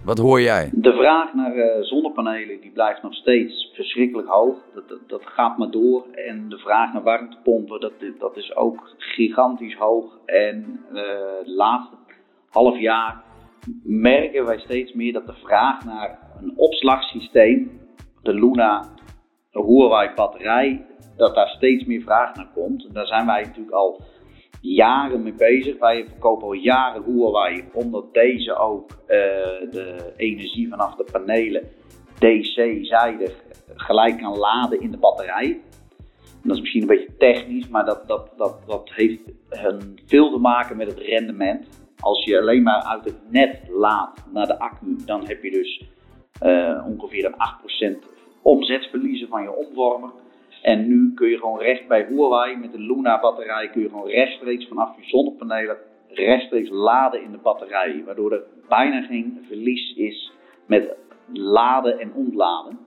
Wat 0.03 0.17
hoor 0.17 0.41
jij? 0.41 0.69
De 0.73 0.93
vraag 0.93 1.33
naar 1.33 1.55
uh, 1.55 1.81
zonnepanelen 1.81 2.61
die 2.61 2.71
blijft 2.71 3.01
nog 3.01 3.13
steeds 3.13 3.71
verschrikkelijk 3.73 4.27
hoog. 4.27 4.57
Dat, 4.73 4.99
dat, 5.07 5.21
gaat 5.25 5.57
maar 5.57 5.71
door. 5.71 6.05
En 6.11 6.49
de 6.49 6.57
vraag 6.57 6.93
naar 6.93 7.03
warmtepompen, 7.03 7.79
dat, 7.79 7.93
dat 8.19 8.37
is 8.37 8.55
ook 8.55 8.93
gigantisch 8.97 9.75
hoog. 9.75 10.17
En 10.25 10.79
uh, 10.93 11.01
het 11.39 11.47
laatste 11.47 11.95
half 12.49 12.79
jaar 12.79 13.23
merken 13.83 14.45
wij 14.45 14.59
steeds 14.59 14.93
meer 14.93 15.13
dat 15.13 15.25
de 15.25 15.35
vraag 15.43 15.85
naar 15.85 16.19
een 16.41 16.53
opslagsysteem, 16.55 17.81
de 18.21 18.33
Luna, 18.33 18.85
de 19.51 19.63
Huawei 19.63 20.09
batterij, 20.15 20.85
dat 21.17 21.35
daar 21.35 21.49
steeds 21.49 21.85
meer 21.85 22.01
vraag 22.01 22.35
naar 22.35 22.49
komt. 22.53 22.85
En 22.85 22.93
daar 22.93 23.07
zijn 23.07 23.25
wij 23.25 23.41
natuurlijk 23.41 23.75
al 23.75 24.01
jaren 24.61 25.23
mee 25.23 25.33
bezig. 25.33 25.79
Wij 25.79 26.05
verkopen 26.05 26.47
al 26.47 26.53
jaren 26.53 27.03
Huawei, 27.03 27.63
omdat 27.73 28.13
deze 28.13 28.55
ook 28.55 28.91
uh, 28.91 29.07
de 29.71 30.13
energie 30.17 30.69
vanaf 30.69 30.95
de 30.95 31.05
panelen 31.11 31.69
DC-zijdig 32.19 33.43
gelijk 33.75 34.17
kan 34.17 34.37
laden 34.37 34.81
in 34.81 34.91
de 34.91 34.97
batterij. 34.97 35.61
dat 36.43 36.55
is 36.55 36.61
misschien 36.61 36.81
een 36.81 36.87
beetje 36.87 37.17
technisch, 37.17 37.67
maar 37.67 37.85
dat, 37.85 38.07
dat, 38.07 38.31
dat, 38.37 38.63
dat 38.67 38.91
heeft 38.93 39.21
veel 40.05 40.31
te 40.31 40.39
maken 40.39 40.77
met 40.77 40.87
het 40.87 40.99
rendement. 40.99 41.67
Als 41.99 42.23
je 42.23 42.39
alleen 42.39 42.63
maar 42.63 42.83
uit 42.83 43.05
het 43.05 43.31
net 43.31 43.59
laat 43.69 44.25
naar 44.33 44.47
de 44.47 44.59
accu, 44.59 44.95
dan 45.05 45.25
heb 45.25 45.43
je 45.43 45.51
dus 45.51 45.83
uh, 46.43 46.85
ongeveer 46.87 47.25
een 47.25 47.95
8% 47.95 47.97
omzetverliezen 48.41 49.27
van 49.27 49.41
je 49.41 49.51
omvormer. 49.51 50.09
En 50.71 50.87
nu 50.87 51.13
kun 51.13 51.29
je 51.29 51.37
gewoon 51.37 51.59
recht 51.59 51.87
bij 51.87 52.05
Huawei 52.09 52.57
met 52.57 52.71
de 52.71 52.79
Luna 52.79 53.19
batterij 53.19 53.69
kun 53.69 53.81
je 53.81 53.89
gewoon 53.89 54.07
rechtstreeks 54.07 54.67
vanaf 54.67 54.95
je 54.95 55.07
zonnepanelen 55.07 55.77
rechtstreeks 56.07 56.69
laden 56.69 57.23
in 57.23 57.31
de 57.31 57.37
batterij. 57.37 58.03
Waardoor 58.05 58.31
er 58.31 58.43
bijna 58.69 59.01
geen 59.01 59.45
verlies 59.47 59.95
is 59.95 60.31
met 60.65 60.95
laden 61.33 61.99
en 61.99 62.13
ontladen. 62.13 62.77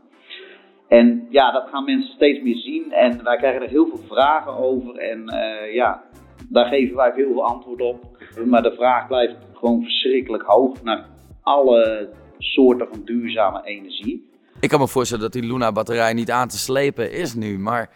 En 0.89 1.27
ja, 1.31 1.53
dat 1.53 1.69
gaan 1.69 1.85
mensen 1.85 2.15
steeds 2.15 2.43
meer 2.43 2.57
zien 2.57 2.93
en 2.93 3.25
wij 3.25 3.37
krijgen 3.37 3.63
er 3.63 3.69
heel 3.69 3.87
veel 3.87 4.07
vragen 4.09 4.57
over. 4.57 4.97
En 4.97 5.23
uh, 5.35 5.75
ja, 5.75 6.05
daar 6.49 6.67
geven 6.67 6.97
wij 6.97 7.13
heel 7.15 7.33
veel 7.33 7.45
antwoord 7.45 7.81
op. 7.81 8.01
Maar 8.47 8.63
de 8.63 8.75
vraag 8.75 9.07
blijft 9.07 9.37
gewoon 9.53 9.83
verschrikkelijk 9.83 10.43
hoog 10.43 10.83
naar 10.83 11.07
alle 11.43 12.09
soorten 12.39 12.89
van 12.89 13.05
duurzame 13.05 13.61
energie. 13.65 14.29
Ik 14.61 14.69
kan 14.69 14.81
me 14.81 14.89
voorstellen 14.89 15.23
dat 15.23 15.33
die 15.33 15.51
Luna-batterij 15.53 16.13
niet 16.13 16.31
aan 16.31 16.49
te 16.49 16.59
slepen 16.59 17.13
is 17.13 17.35
nu. 17.35 17.59
Maar 17.59 17.91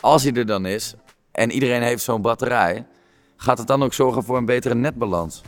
als 0.00 0.22
hij 0.22 0.32
er 0.32 0.46
dan 0.46 0.66
is 0.66 0.94
en 1.32 1.50
iedereen 1.50 1.82
heeft 1.82 2.02
zo'n 2.02 2.22
batterij, 2.22 2.86
gaat 3.36 3.58
het 3.58 3.66
dan 3.66 3.82
ook 3.82 3.92
zorgen 3.92 4.22
voor 4.22 4.36
een 4.36 4.44
betere 4.44 4.74
netbalans? 4.74 5.42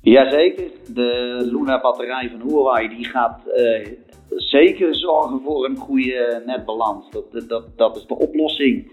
Jazeker. 0.00 0.70
De 0.86 1.38
Luna-batterij 1.52 2.30
van 2.30 2.48
Huawei 2.48 2.88
die 2.88 3.04
gaat 3.04 3.40
uh, 3.56 3.88
zeker 4.28 4.94
zorgen 4.94 5.40
voor 5.44 5.64
een 5.64 5.76
goede 5.76 6.42
netbalans. 6.46 7.10
Dat, 7.10 7.48
dat, 7.48 7.64
dat 7.76 7.96
is 7.96 8.06
de 8.06 8.18
oplossing. 8.18 8.90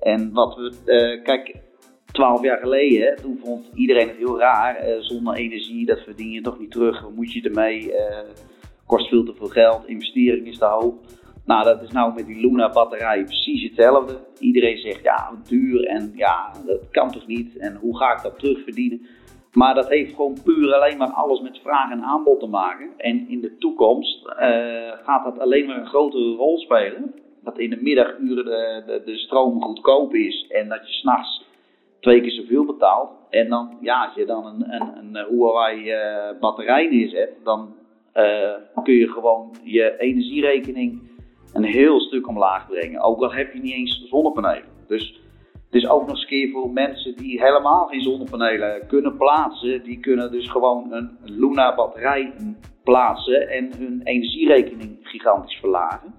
En 0.00 0.32
wat 0.32 0.54
we, 0.56 0.72
uh, 0.86 1.24
kijk, 1.24 1.56
twaalf 2.12 2.42
jaar 2.42 2.58
geleden, 2.58 3.16
toen 3.22 3.40
vond 3.44 3.70
iedereen 3.74 4.08
het 4.08 4.16
heel 4.16 4.38
raar. 4.38 4.88
Uh, 4.88 5.00
zonne-energie, 5.00 5.86
dat 5.86 6.00
verdien 6.00 6.30
je 6.30 6.40
toch 6.40 6.58
niet 6.58 6.70
terug. 6.70 7.08
Moet 7.14 7.32
je 7.32 7.42
ermee? 7.42 7.92
Kost 8.86 9.08
veel 9.08 9.24
te 9.24 9.34
veel 9.34 9.46
geld, 9.46 9.86
investering 9.86 10.46
is 10.46 10.58
te 10.58 10.64
hoog. 10.64 10.94
Nou, 11.46 11.64
dat 11.64 11.82
is 11.82 11.90
nou 11.90 12.14
met 12.14 12.26
die 12.26 12.40
Luna-batterij 12.40 13.24
precies 13.24 13.62
hetzelfde. 13.62 14.18
Iedereen 14.38 14.78
zegt 14.78 15.02
ja, 15.02 15.32
duur 15.48 15.86
en 15.86 16.12
ja, 16.14 16.52
dat 16.66 16.90
kan 16.90 17.10
toch 17.10 17.26
niet? 17.26 17.56
En 17.56 17.76
hoe 17.76 17.96
ga 17.96 18.16
ik 18.16 18.22
dat 18.22 18.38
terugverdienen? 18.38 19.06
Maar 19.52 19.74
dat 19.74 19.88
heeft 19.88 20.14
gewoon 20.14 20.38
puur 20.44 20.74
alleen 20.74 20.96
maar 20.96 21.10
alles 21.10 21.40
met 21.40 21.58
vraag 21.62 21.90
en 21.90 22.02
aanbod 22.02 22.40
te 22.40 22.46
maken. 22.46 22.90
En 22.96 23.28
in 23.28 23.40
de 23.40 23.56
toekomst 23.56 24.26
uh, 24.26 24.32
gaat 25.02 25.24
dat 25.24 25.38
alleen 25.38 25.66
maar 25.66 25.76
een 25.76 25.86
grotere 25.86 26.34
rol 26.34 26.58
spelen. 26.58 27.14
Dat 27.42 27.58
in 27.58 27.70
de 27.70 27.82
middaguren 27.82 28.44
de, 28.44 28.82
de, 28.86 29.02
de 29.04 29.16
stroom 29.16 29.62
goedkoop 29.62 30.14
is 30.14 30.46
en 30.48 30.68
dat 30.68 30.86
je 30.86 30.92
s'nachts 30.92 31.44
twee 32.00 32.20
keer 32.20 32.30
zoveel 32.30 32.64
betaalt. 32.64 33.10
En 33.30 33.48
dan, 33.48 33.76
ja, 33.80 34.04
als 34.04 34.14
je 34.14 34.26
dan 34.26 34.46
een, 34.46 34.74
een, 34.74 34.96
een 34.96 35.26
Huawei 35.28 35.92
uh, 35.92 36.40
batterij 36.40 36.88
neerzet, 36.88 37.30
dan 37.44 37.74
uh, 38.14 38.82
kun 38.82 38.94
je 38.94 39.08
gewoon 39.08 39.56
je 39.62 39.98
energierekening 39.98 41.10
een 41.52 41.64
heel 41.64 42.00
stuk 42.00 42.28
omlaag 42.28 42.66
brengen. 42.66 43.00
Ook 43.00 43.22
al 43.22 43.32
heb 43.32 43.52
je 43.52 43.60
niet 43.60 43.72
eens 43.72 44.04
zonnepanelen. 44.08 44.68
Dus 44.86 45.20
het 45.70 45.82
is 45.82 45.88
ook 45.88 46.00
nog 46.00 46.10
eens 46.10 46.26
keer 46.26 46.50
voor 46.50 46.70
mensen 46.70 47.16
die 47.16 47.42
helemaal 47.42 47.86
geen 47.86 48.00
zonnepanelen 48.00 48.86
kunnen 48.86 49.16
plaatsen. 49.16 49.82
Die 49.82 50.00
kunnen 50.00 50.30
dus 50.30 50.50
gewoon 50.50 50.92
een 50.92 51.18
Luna 51.24 51.74
batterij 51.74 52.32
plaatsen 52.84 53.48
en 53.48 53.72
hun 53.78 54.00
energierekening 54.04 54.98
gigantisch 55.02 55.56
verlagen. 55.56 56.14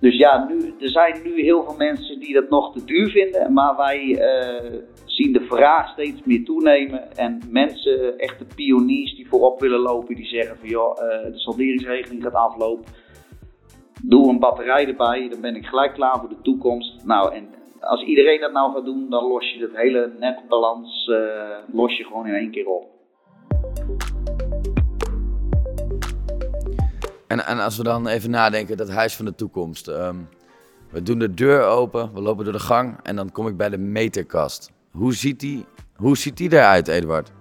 Dus 0.00 0.16
ja, 0.16 0.46
nu, 0.48 0.74
er 0.80 0.88
zijn 0.88 1.22
nu 1.22 1.42
heel 1.42 1.64
veel 1.64 1.76
mensen 1.76 2.20
die 2.20 2.34
dat 2.34 2.50
nog 2.50 2.72
te 2.72 2.84
duur 2.84 3.10
vinden. 3.10 3.52
Maar 3.52 3.76
wij 3.76 4.00
uh, 4.08 4.80
zien 5.04 5.32
de 5.32 5.40
vraag 5.40 5.88
steeds 5.88 6.20
meer 6.24 6.44
toenemen. 6.44 7.16
En 7.16 7.40
mensen, 7.50 8.18
echte 8.18 8.44
pioniers 8.54 9.16
die 9.16 9.28
voorop 9.28 9.60
willen 9.60 9.80
lopen, 9.80 10.14
die 10.14 10.26
zeggen 10.26 10.56
van 10.56 10.68
joh, 10.68 10.96
uh, 10.96 11.32
de 11.32 11.38
salderingsregeling 11.38 12.22
gaat 12.22 12.34
aflopen. 12.34 12.84
Doe 14.02 14.28
een 14.28 14.38
batterij 14.38 14.86
erbij, 14.86 15.28
dan 15.28 15.40
ben 15.40 15.56
ik 15.56 15.66
gelijk 15.66 15.94
klaar 15.94 16.18
voor 16.18 16.28
de 16.28 16.42
toekomst. 16.42 17.04
Nou, 17.04 17.34
en 17.34 17.48
als 17.80 18.02
iedereen 18.02 18.40
dat 18.40 18.52
nou 18.52 18.72
gaat 18.72 18.84
doen, 18.84 19.10
dan 19.10 19.24
los 19.24 19.52
je 19.52 19.62
het 19.62 19.76
hele 19.76 20.12
netbalans 20.18 21.08
uh, 21.08 21.18
los 21.72 21.96
je 21.96 22.04
gewoon 22.04 22.26
in 22.26 22.34
één 22.34 22.50
keer 22.50 22.66
op. 22.66 22.84
En, 27.30 27.46
en 27.46 27.58
als 27.58 27.76
we 27.76 27.82
dan 27.82 28.06
even 28.06 28.30
nadenken, 28.30 28.76
dat 28.76 28.88
huis 28.88 29.16
van 29.16 29.24
de 29.24 29.34
toekomst. 29.34 29.88
Um, 29.88 30.28
we 30.90 31.02
doen 31.02 31.18
de 31.18 31.34
deur 31.34 31.64
open, 31.64 32.10
we 32.14 32.20
lopen 32.20 32.44
door 32.44 32.52
de 32.52 32.58
gang 32.58 32.98
en 33.02 33.16
dan 33.16 33.32
kom 33.32 33.46
ik 33.46 33.56
bij 33.56 33.68
de 33.68 33.78
meterkast. 33.78 34.70
Hoe 34.90 35.14
ziet 35.14 35.40
die, 35.40 35.64
hoe 35.96 36.16
ziet 36.16 36.36
die 36.36 36.52
eruit, 36.52 36.88
Eduard? 36.88 37.32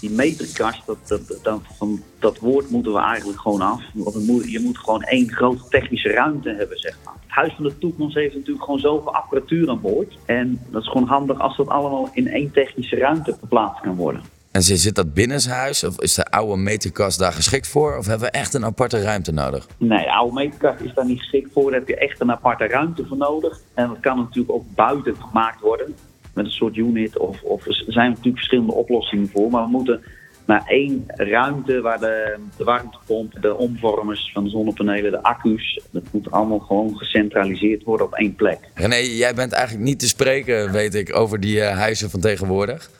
Die 0.00 0.10
meterkast, 0.10 0.86
dat, 0.86 1.20
dat, 1.42 1.60
van, 1.76 2.02
dat 2.18 2.38
woord 2.38 2.70
moeten 2.70 2.92
we 2.92 2.98
eigenlijk 2.98 3.40
gewoon 3.40 3.60
af. 3.60 3.82
Want 3.94 4.50
je 4.50 4.60
moet 4.60 4.78
gewoon 4.78 5.02
één 5.02 5.30
grote 5.30 5.68
technische 5.68 6.12
ruimte 6.12 6.54
hebben, 6.54 6.78
zeg 6.78 6.98
maar. 7.04 7.14
Het 7.20 7.30
Huis 7.30 7.54
van 7.54 7.64
de 7.64 7.78
Toekomst 7.78 8.14
heeft 8.14 8.34
natuurlijk 8.34 8.64
gewoon 8.64 8.80
zoveel 8.80 9.14
apparatuur 9.14 9.70
aan 9.70 9.80
boord. 9.80 10.18
En 10.24 10.60
dat 10.70 10.82
is 10.82 10.88
gewoon 10.88 11.08
handig 11.08 11.40
als 11.40 11.56
dat 11.56 11.68
allemaal 11.68 12.10
in 12.12 12.28
één 12.28 12.52
technische 12.52 12.96
ruimte 12.96 13.36
geplaatst 13.40 13.80
kan 13.80 13.96
worden. 13.96 14.22
En 14.50 14.62
zit 14.62 14.94
dat 14.94 15.14
binnenshuis 15.14 15.84
of 15.84 16.00
is 16.00 16.14
de 16.14 16.24
oude 16.24 16.56
meterkast 16.56 17.18
daar 17.18 17.32
geschikt 17.32 17.68
voor? 17.68 17.96
Of 17.96 18.06
hebben 18.06 18.30
we 18.30 18.38
echt 18.38 18.54
een 18.54 18.64
aparte 18.64 19.02
ruimte 19.02 19.32
nodig? 19.32 19.66
Nee, 19.76 20.04
de 20.04 20.12
oude 20.12 20.34
meterkast 20.34 20.80
is 20.80 20.94
daar 20.94 21.06
niet 21.06 21.18
geschikt 21.18 21.52
voor. 21.52 21.70
Daar 21.70 21.78
heb 21.78 21.88
je 21.88 21.96
echt 21.96 22.20
een 22.20 22.30
aparte 22.30 22.66
ruimte 22.66 23.06
voor 23.06 23.16
nodig. 23.16 23.60
En 23.74 23.88
dat 23.88 24.00
kan 24.00 24.18
natuurlijk 24.18 24.52
ook 24.52 24.64
buiten 24.74 25.16
gemaakt 25.16 25.60
worden. 25.60 25.94
Met 26.34 26.44
een 26.44 26.50
soort 26.50 26.76
unit. 26.76 27.18
Of, 27.18 27.42
of 27.42 27.66
er 27.66 27.84
zijn 27.86 28.08
natuurlijk 28.08 28.36
verschillende 28.36 28.72
oplossingen 28.72 29.28
voor. 29.28 29.50
Maar 29.50 29.64
we 29.64 29.70
moeten 29.70 30.02
naar 30.44 30.62
één 30.66 31.04
ruimte 31.06 31.80
waar 31.80 32.00
de, 32.00 32.36
de 32.56 32.64
warmtepomp, 32.64 33.32
de 33.40 33.56
omvormers 33.56 34.30
van 34.32 34.44
de 34.44 34.50
zonnepanelen, 34.50 35.10
de 35.10 35.22
accu's. 35.22 35.80
Dat 35.90 36.02
moet 36.10 36.30
allemaal 36.30 36.58
gewoon 36.58 36.96
gecentraliseerd 36.96 37.84
worden 37.84 38.06
op 38.06 38.14
één 38.14 38.34
plek. 38.34 38.58
René, 38.74 38.96
jij 38.96 39.34
bent 39.34 39.52
eigenlijk 39.52 39.84
niet 39.84 39.98
te 39.98 40.08
spreken, 40.08 40.72
weet 40.72 40.94
ik, 40.94 41.16
over 41.16 41.40
die 41.40 41.56
uh, 41.56 41.68
huizen 41.68 42.10
van 42.10 42.20
tegenwoordig. 42.20 42.90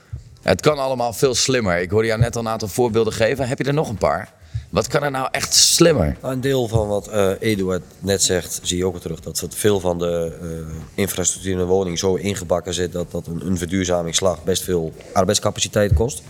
Het 0.43 0.61
kan 0.61 0.79
allemaal 0.79 1.13
veel 1.13 1.35
slimmer. 1.35 1.81
Ik 1.81 1.91
hoorde 1.91 2.07
jou 2.07 2.21
net 2.21 2.37
al 2.37 2.43
een 2.43 2.49
aantal 2.49 2.69
voorbeelden 2.69 3.13
geven. 3.13 3.49
Heb 3.49 3.59
je 3.59 3.65
er 3.65 3.75
nog 3.75 3.89
een 3.89 3.99
paar? 3.99 4.33
Wat 4.71 4.87
kan 4.87 5.03
er 5.03 5.11
nou 5.11 5.29
echt 5.31 5.55
slimmer? 5.55 6.17
Nou, 6.21 6.35
een 6.35 6.41
deel 6.41 6.69
van 6.69 6.89
wat 6.89 7.09
uh, 7.09 7.31
Eduard 7.41 7.83
net 7.99 8.23
zegt, 8.23 8.61
zie 8.63 8.77
je 8.77 8.87
ook 8.87 9.01
terug. 9.01 9.21
Dat 9.21 9.47
veel 9.49 9.81
van 9.81 9.99
de 9.99 10.39
uh, 10.43 10.75
infrastructuur 10.95 11.53
in 11.53 11.59
een 11.59 11.67
woning 11.67 11.99
zo 11.99 12.15
ingebakken 12.15 12.75
zit 12.75 12.93
dat, 12.93 13.11
dat 13.11 13.27
een, 13.27 13.47
een 13.47 13.59
verduurzamingsslag 13.59 14.45
best 14.45 14.63
veel 14.63 14.93
arbeidscapaciteit 15.13 15.95
kost. 15.95 16.23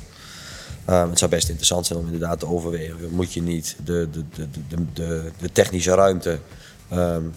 Um, 0.91 1.11
het 1.11 1.19
zou 1.19 1.31
best 1.31 1.49
interessant 1.49 1.87
zijn 1.87 1.99
om 1.99 2.05
inderdaad 2.05 2.39
te 2.39 2.47
overwegen. 2.47 2.97
Moet 3.11 3.33
je 3.33 3.43
niet 3.43 3.77
de, 3.85 4.09
de, 4.13 4.25
de, 4.35 4.49
de, 4.69 4.85
de, 4.93 5.31
de 5.39 5.53
technische 5.53 5.95
ruimte 5.95 6.39
um, 6.93 7.35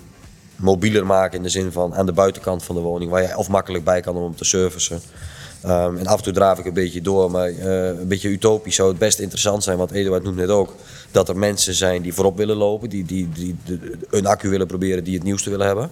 mobieler 0.56 1.06
maken 1.06 1.38
in 1.38 1.44
de 1.44 1.50
zin 1.50 1.72
van 1.72 1.96
aan 1.96 2.06
de 2.06 2.12
buitenkant 2.12 2.64
van 2.64 2.76
de 2.76 2.82
woning, 2.82 3.12
waar 3.12 3.22
je 3.22 3.38
of 3.38 3.50
makkelijk 3.50 3.84
bij 3.84 4.02
kan 4.02 4.16
om 4.16 4.36
te 4.36 4.46
servicen. 4.46 5.02
Um, 5.66 5.98
en 5.98 6.08
af 6.08 6.18
en 6.18 6.24
toe 6.24 6.34
draaf 6.34 6.60
ik 6.60 6.66
een 6.66 6.74
beetje 6.74 7.02
door, 7.02 7.32
maar 7.32 7.52
uh, 7.52 7.88
een 7.88 8.08
beetje 8.08 8.30
utopisch 8.30 8.76
zou 8.76 8.90
het 8.90 8.98
best 8.98 9.20
interessant 9.20 9.64
zijn, 9.64 9.78
want 9.78 9.92
Eduard 9.92 10.24
noemt 10.24 10.36
net 10.36 10.50
ook, 10.50 10.76
dat 11.12 11.30
er 11.30 11.38
mensen 11.38 11.74
zijn 11.74 12.02
die 12.02 12.14
voorop 12.14 12.38
willen 12.38 12.56
lopen, 12.56 12.90
die, 12.90 13.06
die, 13.06 13.30
die, 13.34 13.56
een 14.10 14.26
accu 14.26 14.50
willen 14.50 14.68
proberen, 14.68 15.04
die 15.04 15.14
het 15.14 15.24
nieuwste 15.24 15.50
willen 15.50 15.66
hebben. 15.66 15.90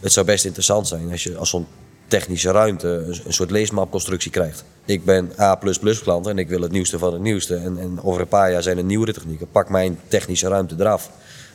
Het 0.00 0.12
zou 0.12 0.26
best 0.26 0.44
interessant 0.44 0.88
zijn 0.88 1.10
als 1.10 1.22
je 1.22 1.36
als 1.36 1.50
zo'n 1.50 1.66
technische 2.06 2.50
ruimte 2.50 2.88
een, 3.24 3.32
soort 3.32 3.50
leesmapconstructie 3.50 4.30
krijgt. 4.30 4.64
Ik 4.84 5.04
ben 5.04 5.32
A++ 5.38 5.58
klant 6.02 6.26
en 6.26 6.38
ik 6.38 6.48
wil 6.48 6.60
het 6.60 6.72
nieuwste 6.72 6.98
van 6.98 7.12
het 7.12 7.22
nieuwste. 7.22 7.56
En, 7.56 7.78
en 7.78 8.02
over 8.02 8.20
een 8.20 8.28
paar 8.28 8.50
jaar 8.50 8.62
zijn 8.62 8.78
er 8.78 8.84
nieuwere 8.84 9.12
technieken. 9.12 9.50
Pak 9.50 9.68
mijn 9.68 9.98
technische 10.08 10.48
ruimte 10.48 10.74
eraf. 10.78 11.10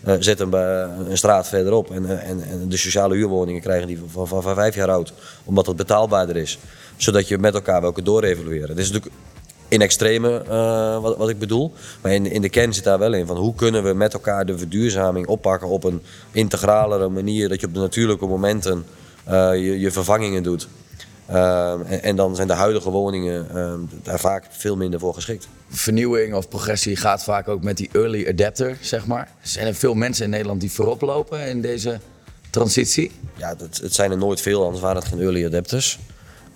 Uh, 0.05 0.15
zet 0.19 0.39
hem 0.39 0.49
bij 0.49 0.83
een 1.09 1.17
straat 1.17 1.47
verderop. 1.47 1.91
En, 1.91 2.03
uh, 2.03 2.29
en, 2.29 2.43
en, 2.49 2.69
de 2.69 2.77
sociale 2.77 3.15
huurwoningen 3.15 3.61
krijgen 3.61 3.87
die 3.87 3.99
van, 4.07 4.43
vijf 4.43 4.75
jaar 4.75 4.89
oud. 4.89 5.13
Omdat 5.43 5.65
het 5.65 5.75
betaalbaarder 5.75 6.35
is 6.35 6.59
zodat 6.97 7.27
je 7.27 7.37
met 7.37 7.53
elkaar 7.53 7.81
welke 7.81 8.01
doorevalueren. 8.01 8.75
Dit 8.75 8.85
is 8.85 8.91
natuurlijk 8.91 9.21
in 9.67 9.81
extreme 9.81 10.43
wat, 11.01 11.17
wat 11.17 11.29
ik 11.29 11.39
bedoel. 11.39 11.73
Maar 12.01 12.11
in, 12.11 12.25
in 12.25 12.41
de 12.41 12.49
kern 12.49 12.73
zit 12.73 12.83
daar 12.83 12.99
wel 12.99 13.13
in 13.13 13.25
van 13.25 13.37
hoe 13.37 13.55
kunnen 13.55 13.83
we 13.83 13.93
met 13.93 14.13
elkaar 14.13 14.45
de 14.45 14.57
verduurzaming 14.57 15.27
oppakken 15.27 15.67
op 15.67 15.83
een 15.83 16.01
integralere 16.31 17.09
manier. 17.09 17.49
Dat 17.49 17.61
je 17.61 17.67
op 17.67 17.73
de 17.73 17.79
natuurlijke 17.79 18.25
momenten 18.25 18.85
je 19.53 19.87
vervangingen 19.91 20.43
doet. 20.43 20.67
Uh, 21.29 21.71
en, 21.71 22.03
en, 22.03 22.15
dan 22.15 22.35
zijn 22.35 22.47
de 22.47 22.53
huidige 22.53 22.89
woningen 22.89 23.47
daar 24.03 24.19
vaak 24.19 24.45
veel 24.49 24.75
minder 24.75 24.99
voor 24.99 25.13
geschikt. 25.13 25.47
Vernieuwing 25.69 26.33
of 26.33 26.49
progressie 26.49 26.95
gaat 26.95 27.23
vaak 27.23 27.47
ook 27.47 27.63
met 27.63 27.77
die 27.77 27.89
early 27.91 28.27
adapter, 28.27 28.77
zeg 28.81 29.05
maar. 29.05 29.31
Zijn 29.41 29.67
er 29.67 29.75
veel 29.75 29.93
mensen 29.93 30.23
in 30.23 30.29
Nederland 30.29 30.61
die 30.61 30.71
voorop 30.71 31.01
lopen 31.01 31.47
in 31.47 31.61
deze 31.61 31.99
transitie? 32.49 33.11
Ja, 33.35 33.55
het 33.81 33.93
zijn 33.93 34.11
er 34.11 34.17
nooit 34.17 34.41
veel, 34.41 34.63
anders 34.63 34.81
waren 34.81 35.01
het 35.01 35.07
geen 35.07 35.21
early 35.21 35.45
adapters. 35.45 35.99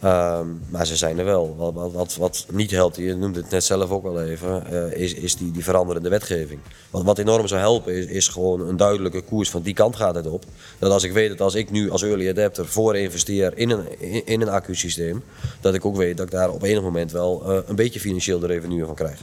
Um, 0.04 0.62
maar 0.70 0.86
ze 0.86 0.96
zijn 0.96 1.20
er 1.20 1.26
wel. 1.26 1.56
Wat, 1.58 1.92
wat, 1.92 2.16
wat, 2.16 2.46
niet 2.52 2.72
helpt, 2.72 2.96
je 2.96 3.16
noemde 3.16 3.40
het 3.40 3.50
net 3.50 3.64
zelf 3.64 3.90
ook 3.90 4.06
al 4.06 4.22
even, 4.22 4.64
uh, 4.72 4.92
is, 4.92 5.14
is 5.14 5.36
die, 5.36 5.52
die 5.52 5.64
veranderende 5.64 6.10
wetgeving. 6.10 6.60
Wat, 6.90 7.18
enorm 7.18 7.48
zou 7.48 7.60
helpen 7.60 7.94
is, 7.94 8.06
is 8.06 8.28
gewoon 8.28 8.68
een 8.68 8.78
duidelijke 8.78 9.22
koers 9.22 9.50
van 9.50 9.62
die 9.62 9.74
kant 9.74 9.96
gaat 9.96 10.16
het 10.16 10.28
op. 10.28 10.44
Dat 10.80 10.92
als 10.92 11.04
ik 11.04 11.12
weet 11.12 11.30
dat 11.30 11.42
als 11.42 11.56
ik 11.56 11.72
nu 11.72 11.90
als 11.90 12.04
early 12.04 12.30
adapter 12.30 12.66
voor 12.66 12.98
investeer 12.98 13.58
in 13.58 13.70
een, 13.70 14.00
in, 14.26 14.42
een 14.42 14.50
accu-systeem, 14.50 15.24
dat 15.60 15.74
ik 15.74 15.86
ook 15.86 15.96
weet 15.96 16.18
dat 16.18 16.26
ik 16.26 16.32
daar 16.32 16.50
op 16.50 16.64
enig 16.64 16.82
moment 16.82 17.12
wel 17.12 17.44
uh, 17.46 17.58
een 17.66 17.76
beetje 17.76 18.00
financieel 18.00 18.40
de 18.40 18.48
revenue 18.48 18.86
van 18.86 18.96
krijg. 18.96 19.20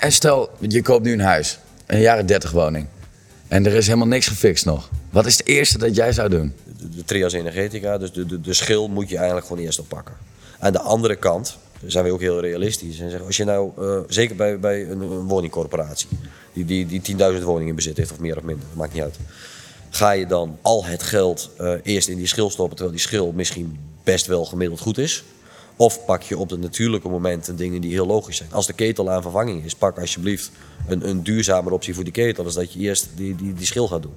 En 0.00 0.12
stel, 0.12 0.50
je 0.58 0.82
koopt 0.82 1.04
nu 1.04 1.12
een 1.12 1.20
huis 1.20 1.58
een 1.88 2.00
jaren 2.00 2.26
30 2.26 2.50
woning. 2.50 2.86
En 3.48 3.66
er 3.66 3.74
is 3.74 3.86
helemaal 3.86 4.06
niks 4.06 4.26
gefixt 4.26 4.64
nog. 4.64 4.90
Wat 5.10 5.26
is 5.26 5.38
het 5.38 5.46
eerste 5.46 5.78
dat 5.78 5.96
jij 5.96 6.12
zou 6.12 6.28
doen? 6.28 6.54
de, 6.78 7.04
trias 7.04 7.32
energetica, 7.32 7.98
dus 7.98 8.12
de, 8.12 8.26
de, 8.26 8.40
de 8.40 8.54
schil 8.54 8.88
moet 8.88 9.08
je 9.08 9.16
eigenlijk 9.16 9.46
gewoon 9.46 9.62
eerst 9.62 9.78
oppakken. 9.78 10.14
Aan 10.58 10.72
de 10.72 10.80
andere 10.80 11.16
kant 11.16 11.58
zijn 11.86 12.04
we 12.04 12.12
ook 12.12 12.20
heel 12.20 12.40
realistisch. 12.40 13.00
En 13.00 13.10
zeggen, 13.10 13.26
als 13.26 13.36
je 13.36 13.44
nou, 13.44 13.70
uh, 13.78 13.98
zeker 14.08 14.36
bij, 14.36 14.58
bij 14.58 14.90
een, 14.90 15.08
woningcorporatie, 15.08 16.08
die, 16.52 16.64
die, 16.64 17.00
die 17.00 17.16
10.000 17.16 17.18
woningen 17.42 17.68
in 17.68 17.74
bezit 17.74 17.96
heeft, 17.96 18.12
of 18.12 18.18
meer 18.18 18.36
of 18.36 18.42
minder, 18.42 18.66
maakt 18.72 18.92
niet 18.92 19.02
uit. 19.02 19.16
Ga 19.90 20.10
je 20.10 20.26
dan 20.26 20.58
al 20.62 20.84
het 20.84 21.02
geld 21.02 21.50
uh, 21.60 21.72
eerst 21.82 22.08
in 22.08 22.16
die 22.16 22.26
schil 22.26 22.50
stoppen, 22.50 22.76
terwijl 22.76 22.96
die 22.96 23.06
schil 23.06 23.32
misschien 23.32 23.78
best 24.04 24.26
wel 24.26 24.44
gemiddeld 24.44 24.80
goed 24.80 24.98
is? 24.98 25.24
Of 25.78 26.04
pak 26.04 26.22
je 26.22 26.38
op 26.38 26.48
de 26.48 26.58
natuurlijke 26.58 27.08
momenten 27.08 27.56
dingen 27.56 27.80
die 27.80 27.92
heel 27.92 28.06
logisch 28.06 28.36
zijn. 28.36 28.52
Als 28.52 28.66
de 28.66 28.72
ketel 28.72 29.10
aan 29.10 29.22
vervanging 29.22 29.64
is, 29.64 29.74
pak 29.74 29.98
alsjeblieft 29.98 30.50
een, 30.86 31.08
een 31.08 31.22
duurzamere 31.22 31.74
optie 31.74 31.94
voor 31.94 32.04
die 32.04 32.12
ketel. 32.12 32.44
Dus 32.44 32.54
dat 32.54 32.72
je 32.72 32.78
eerst 32.78 33.08
die, 33.14 33.36
die, 33.36 33.54
die 33.54 33.66
schil 33.66 33.88
gaat 33.88 34.02
doen. 34.02 34.14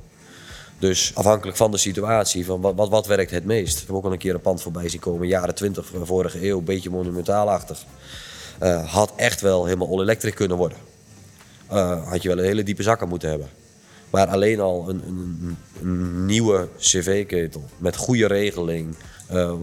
Dus 0.80 1.12
afhankelijk 1.14 1.58
van 1.58 1.72
de 1.72 1.78
situatie, 1.78 2.46
van 2.46 2.62
wat, 2.62 2.76
wat, 2.76 2.90
wat 2.90 3.08
werkt 3.08 3.32
het 3.32 3.46
meest. 3.46 3.74
We 3.74 3.78
hebben 3.78 3.96
ook 3.96 4.04
al 4.04 4.12
een 4.12 4.18
keer 4.18 4.34
een 4.34 4.42
pand 4.42 4.62
voorbij 4.62 4.90
zien 4.90 5.00
komen, 5.00 5.28
jaren 5.28 5.56
20 5.56 5.86
van 5.86 6.00
de 6.00 6.06
vorige 6.06 6.48
eeuw, 6.48 6.58
een 6.58 6.64
beetje 6.64 6.90
monumentaalachtig. 6.90 7.86
Uh, 8.64 8.92
had 8.92 9.14
echt 9.16 9.42
wel 9.42 9.66
helemaal 9.66 9.88
all-electric 9.88 10.36
kunnen 10.36 10.58
worden. 10.58 10.78
Uh, 11.72 12.10
had 12.10 12.22
je 12.22 12.28
wel 12.28 12.38
een 12.38 12.44
hele 12.44 12.64
diepe 12.64 12.84
zakken 12.84 13.08
moeten 13.08 13.30
hebben. 13.30 13.50
Maar 14.10 14.28
alleen 14.28 14.60
al 14.60 14.90
een, 14.90 15.02
een 15.82 16.26
nieuwe 16.26 16.68
cv-ketel 16.78 17.64
met 17.78 17.96
goede 17.96 18.28
regeling, 18.28 18.96
uh, 19.34 19.54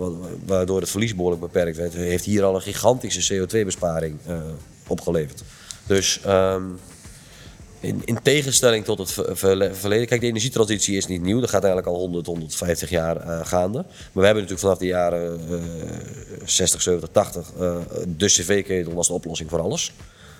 waardoor 0.46 0.80
het 0.80 0.90
verlies 0.90 1.14
behoorlijk 1.14 1.42
beperkt 1.42 1.76
werd, 1.76 1.94
heeft 1.94 2.24
hier 2.24 2.44
al 2.44 2.54
een 2.54 2.62
gigantische 2.62 3.34
CO2-besparing 3.34 4.18
uh, 4.28 4.40
opgeleverd. 4.86 5.42
Dus 5.86 6.20
um, 6.26 6.78
in, 7.80 8.02
in, 8.04 8.18
tegenstelling 8.22 8.84
tot 8.84 8.98
het 8.98 9.12
verleden. 9.72 10.06
Kijk, 10.06 10.20
de 10.20 10.26
energietransitie 10.26 10.96
is 10.96 11.06
niet 11.06 11.22
nieuw. 11.22 11.40
Dat 11.40 11.50
gaat 11.50 11.64
eigenlijk 11.64 11.94
al 11.94 12.00
100, 12.00 12.26
150 12.26 12.90
jaar 12.90 13.16
uh, 13.16 13.46
gaande. 13.46 13.78
Maar 13.78 14.10
we 14.12 14.24
hebben 14.24 14.42
natuurlijk 14.42 14.60
vanaf 14.60 14.78
de 14.78 14.86
jaren 14.86 15.40
uh, 15.50 15.60
60, 16.44 16.82
70, 16.82 17.08
80 17.12 17.52
uh, 17.60 17.76
de 18.16 18.26
cv-ketel 18.26 18.92
was 18.92 19.06
de 19.06 19.12
oplossing 19.12 19.50
voor 19.50 19.60
alles. 19.60 19.92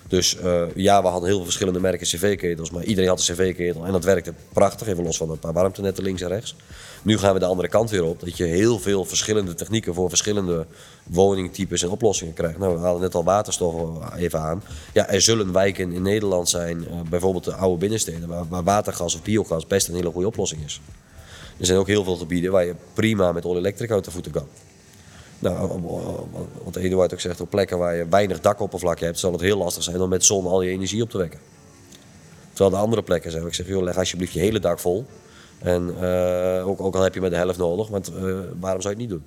Dus 0.09 0.37
uh, 0.43 0.61
ja, 0.75 1.01
we 1.01 1.07
hadden 1.07 1.27
heel 1.27 1.37
veel 1.37 1.45
verschillende 1.45 1.79
merken 1.79 2.07
cv-ketels, 2.07 2.71
maar 2.71 2.83
iedereen 2.83 3.09
had 3.09 3.27
een 3.27 3.35
cv-ketel 3.35 3.85
en 3.85 3.91
dat 3.91 4.03
werkte 4.03 4.33
prachtig, 4.53 4.87
even 4.87 5.03
los 5.03 5.17
van 5.17 5.29
een 5.29 5.39
paar 5.39 5.53
warmtenetten 5.53 6.03
links 6.03 6.21
en 6.21 6.27
rechts. 6.27 6.55
Nu 7.01 7.17
gaan 7.17 7.33
we 7.33 7.39
de 7.39 7.45
andere 7.45 7.67
kant 7.67 7.89
weer 7.89 8.03
op, 8.03 8.19
dat 8.19 8.37
je 8.37 8.43
heel 8.43 8.79
veel 8.79 9.05
verschillende 9.05 9.53
technieken 9.53 9.93
voor 9.93 10.09
verschillende 10.09 10.65
woningtypes 11.03 11.83
en 11.83 11.89
oplossingen 11.89 12.33
krijgt. 12.33 12.57
Nou, 12.57 12.73
we 12.73 12.79
hadden 12.79 13.01
net 13.01 13.15
al 13.15 13.23
waterstof 13.23 13.75
even 14.15 14.39
aan. 14.39 14.63
Ja, 14.93 15.09
er 15.09 15.21
zullen 15.21 15.53
wijken 15.53 15.91
in 15.91 16.01
Nederland 16.01 16.49
zijn, 16.49 16.77
uh, 16.77 17.01
bijvoorbeeld 17.09 17.43
de 17.43 17.53
oude 17.53 17.77
binnensteden, 17.77 18.27
waar, 18.27 18.47
waar 18.47 18.63
watergas 18.63 19.15
of 19.15 19.21
biogas 19.21 19.67
best 19.67 19.87
een 19.87 19.95
hele 19.95 20.11
goede 20.11 20.27
oplossing 20.27 20.63
is. 20.65 20.81
Er 21.57 21.65
zijn 21.65 21.79
ook 21.79 21.87
heel 21.87 22.03
veel 22.03 22.15
gebieden 22.15 22.51
waar 22.51 22.65
je 22.65 22.75
prima 22.93 23.31
met 23.31 23.45
all-electric 23.45 23.91
uit 23.91 24.05
de 24.05 24.11
voeten 24.11 24.31
kan. 24.31 24.47
Nou, 25.39 25.81
wat 26.63 26.75
Eduard 26.75 27.13
ook 27.13 27.19
zegt, 27.19 27.41
op 27.41 27.49
plekken 27.49 27.77
waar 27.77 27.95
je 27.95 28.07
weinig 28.09 28.39
dakoppervlakte 28.39 29.05
hebt, 29.05 29.19
zal 29.19 29.31
het 29.31 29.41
heel 29.41 29.57
lastig 29.57 29.83
zijn 29.83 30.01
om 30.01 30.09
met 30.09 30.23
zon 30.23 30.45
al 30.45 30.61
je 30.61 30.71
energie 30.71 31.01
op 31.01 31.09
te 31.09 31.17
wekken. 31.17 31.39
Terwijl 32.49 32.69
de 32.69 32.85
andere 32.85 33.01
plekken 33.01 33.31
zijn, 33.31 33.45
ik 33.45 33.53
zeg, 33.53 33.67
joh, 33.67 33.83
leg 33.83 33.97
alsjeblieft 33.97 34.33
je 34.33 34.39
hele 34.39 34.59
dak 34.59 34.79
vol. 34.79 35.05
En 35.59 35.95
uh, 36.01 36.67
ook, 36.67 36.81
ook, 36.81 36.95
al 36.95 37.01
heb 37.01 37.13
je 37.13 37.21
maar 37.21 37.29
de 37.29 37.35
helft 37.35 37.57
nodig, 37.57 37.87
want 37.87 38.11
uh, 38.11 38.39
waarom 38.59 38.81
zou 38.81 38.95
je 38.95 38.99
het 39.01 39.09
niet 39.09 39.09
doen? 39.09 39.23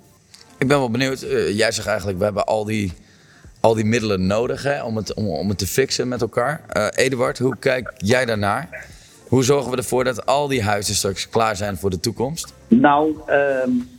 Ik 0.57 0.67
ben 0.67 0.77
wel 0.77 0.91
benieuwd, 0.91 1.23
uh, 1.23 1.57
jij 1.57 1.71
zegt 1.71 1.87
eigenlijk, 1.87 2.17
we 2.17 2.23
hebben 2.23 2.45
al 2.45 2.65
die, 2.65 2.93
al 3.59 3.73
die 3.73 3.85
middelen 3.85 4.27
nodig 4.27 4.63
hè, 4.63 4.83
om, 4.83 4.97
het, 4.97 5.13
om, 5.13 5.27
om 5.27 5.49
het 5.49 5.57
te 5.57 5.67
fixen 5.67 6.07
met 6.07 6.21
elkaar. 6.21 6.61
Eduard, 6.95 7.39
hoe 7.39 7.57
kijk 7.59 7.93
jij 7.97 8.25
daarnaar? 8.25 8.87
Hoe 9.27 9.43
zorgen 9.43 9.71
we 9.71 9.77
ervoor 9.77 10.03
dat 10.03 10.25
al 10.25 10.47
die 10.47 10.63
huizen 10.63 10.95
straks 10.95 11.29
klaar 11.29 11.55
zijn 11.55 11.77
voor 11.77 11.89
de 11.89 11.99
toekomst? 11.99 12.53
Nou, 12.67 13.15
um 13.27 13.89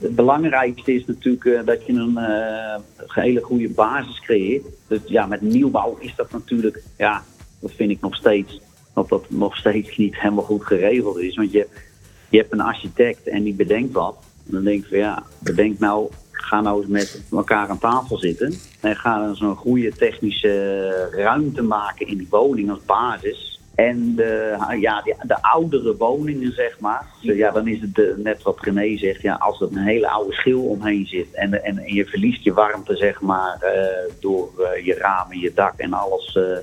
het 0.00 0.14
belangrijkste 0.14 0.94
is 0.94 1.06
natuurlijk 1.06 1.44
uh, 1.44 1.60
dat 1.64 1.86
je 1.86 1.92
een 1.92 2.18
uh, 2.18 3.06
hele 3.06 3.40
goede 3.40 3.68
basis 3.68 4.20
creëert. 4.20 4.64
Dus 4.88 5.00
ja, 5.06 5.26
met 5.26 5.40
nieuwbouw 5.40 5.96
is 6.00 6.14
dat 6.16 6.30
natuurlijk, 6.30 6.82
ja, 6.96 7.24
dat 7.60 7.72
vind 7.72 7.90
ik 7.90 8.00
nog 8.00 8.16
steeds, 8.16 8.60
dat 8.94 9.08
dat 9.08 9.24
nog 9.28 9.56
steeds 9.56 9.96
niet 9.96 10.20
helemaal 10.20 10.44
goed 10.44 10.64
geregeld 10.64 11.18
is. 11.18 11.36
Want 11.36 11.52
je, 11.52 11.66
je 12.28 12.38
hebt 12.38 12.52
een 12.52 12.60
architect 12.60 13.28
en 13.28 13.42
die 13.42 13.54
bedenkt 13.54 13.92
wat. 13.92 14.16
En 14.46 14.52
dan 14.52 14.64
denk 14.64 14.82
ik 14.82 14.88
van 14.88 14.98
ja, 14.98 15.22
bedenk 15.38 15.78
nou, 15.78 16.08
ga 16.30 16.60
nou 16.60 16.80
eens 16.80 16.90
met 16.90 17.22
elkaar 17.30 17.68
aan 17.68 17.78
tafel 17.78 18.18
zitten. 18.18 18.54
En 18.80 18.96
ga 18.96 19.24
dan 19.24 19.36
zo'n 19.36 19.56
goede 19.56 19.92
technische 19.92 21.08
ruimte 21.12 21.62
maken 21.62 22.06
in 22.06 22.18
die 22.18 22.26
woning 22.30 22.70
als 22.70 22.84
basis. 22.86 23.49
En 23.88 24.14
de, 24.14 24.56
ja, 24.80 25.02
de, 25.02 25.14
de, 25.22 25.42
oudere 25.42 25.96
woningen, 25.96 26.52
zeg 26.52 26.80
maar. 26.80 27.06
Dus 27.22 27.36
ja, 27.36 27.50
dan 27.50 27.68
is 27.68 27.80
het 27.80 27.94
de, 27.94 28.14
net 28.16 28.42
wat 28.42 28.60
René 28.60 28.96
zegt. 28.96 29.22
Ja, 29.22 29.34
als 29.34 29.60
er 29.60 29.68
een 29.70 29.76
hele 29.76 30.08
oude 30.08 30.32
schil 30.32 30.62
omheen 30.62 31.06
zit. 31.06 31.34
En, 31.34 31.64
en, 31.64 31.78
en 31.78 31.94
je 31.94 32.06
verliest 32.06 32.44
je 32.44 32.52
warmte, 32.52 32.96
zeg 32.96 33.20
maar. 33.20 33.58
Uh, 33.62 34.12
door 34.20 34.50
uh, 34.58 34.84
je 34.84 34.94
ramen, 34.94 35.38
je 35.38 35.52
dak 35.54 35.72
en 35.76 35.92
alles. 35.92 36.34
Uh, 36.34 36.58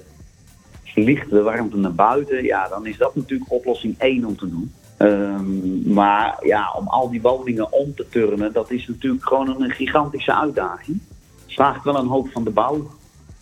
vliegt 0.83 1.29
de 1.29 1.41
warmte 1.41 1.77
naar 1.77 1.93
buiten. 1.93 2.43
Ja, 2.43 2.67
dan 2.67 2.85
is 2.85 2.97
dat 2.97 3.15
natuurlijk 3.15 3.51
oplossing 3.51 3.95
1 3.97 4.25
om 4.25 4.37
te 4.37 4.49
doen. 4.49 4.73
Um, 4.97 5.81
maar 5.93 6.37
ja, 6.41 6.73
om 6.77 6.87
al 6.87 7.09
die 7.09 7.21
woningen 7.21 7.71
om 7.71 7.95
te 7.95 8.05
turnen. 8.09 8.53
Dat 8.53 8.71
is 8.71 8.87
natuurlijk 8.87 9.27
gewoon 9.27 9.61
een 9.61 9.71
gigantische 9.71 10.35
uitdaging. 10.35 10.99
Vraagt 11.47 11.83
wel 11.83 11.97
een 11.97 12.07
hoop 12.07 12.29
van 12.29 12.43
de 12.43 12.49
bouw 12.49 12.91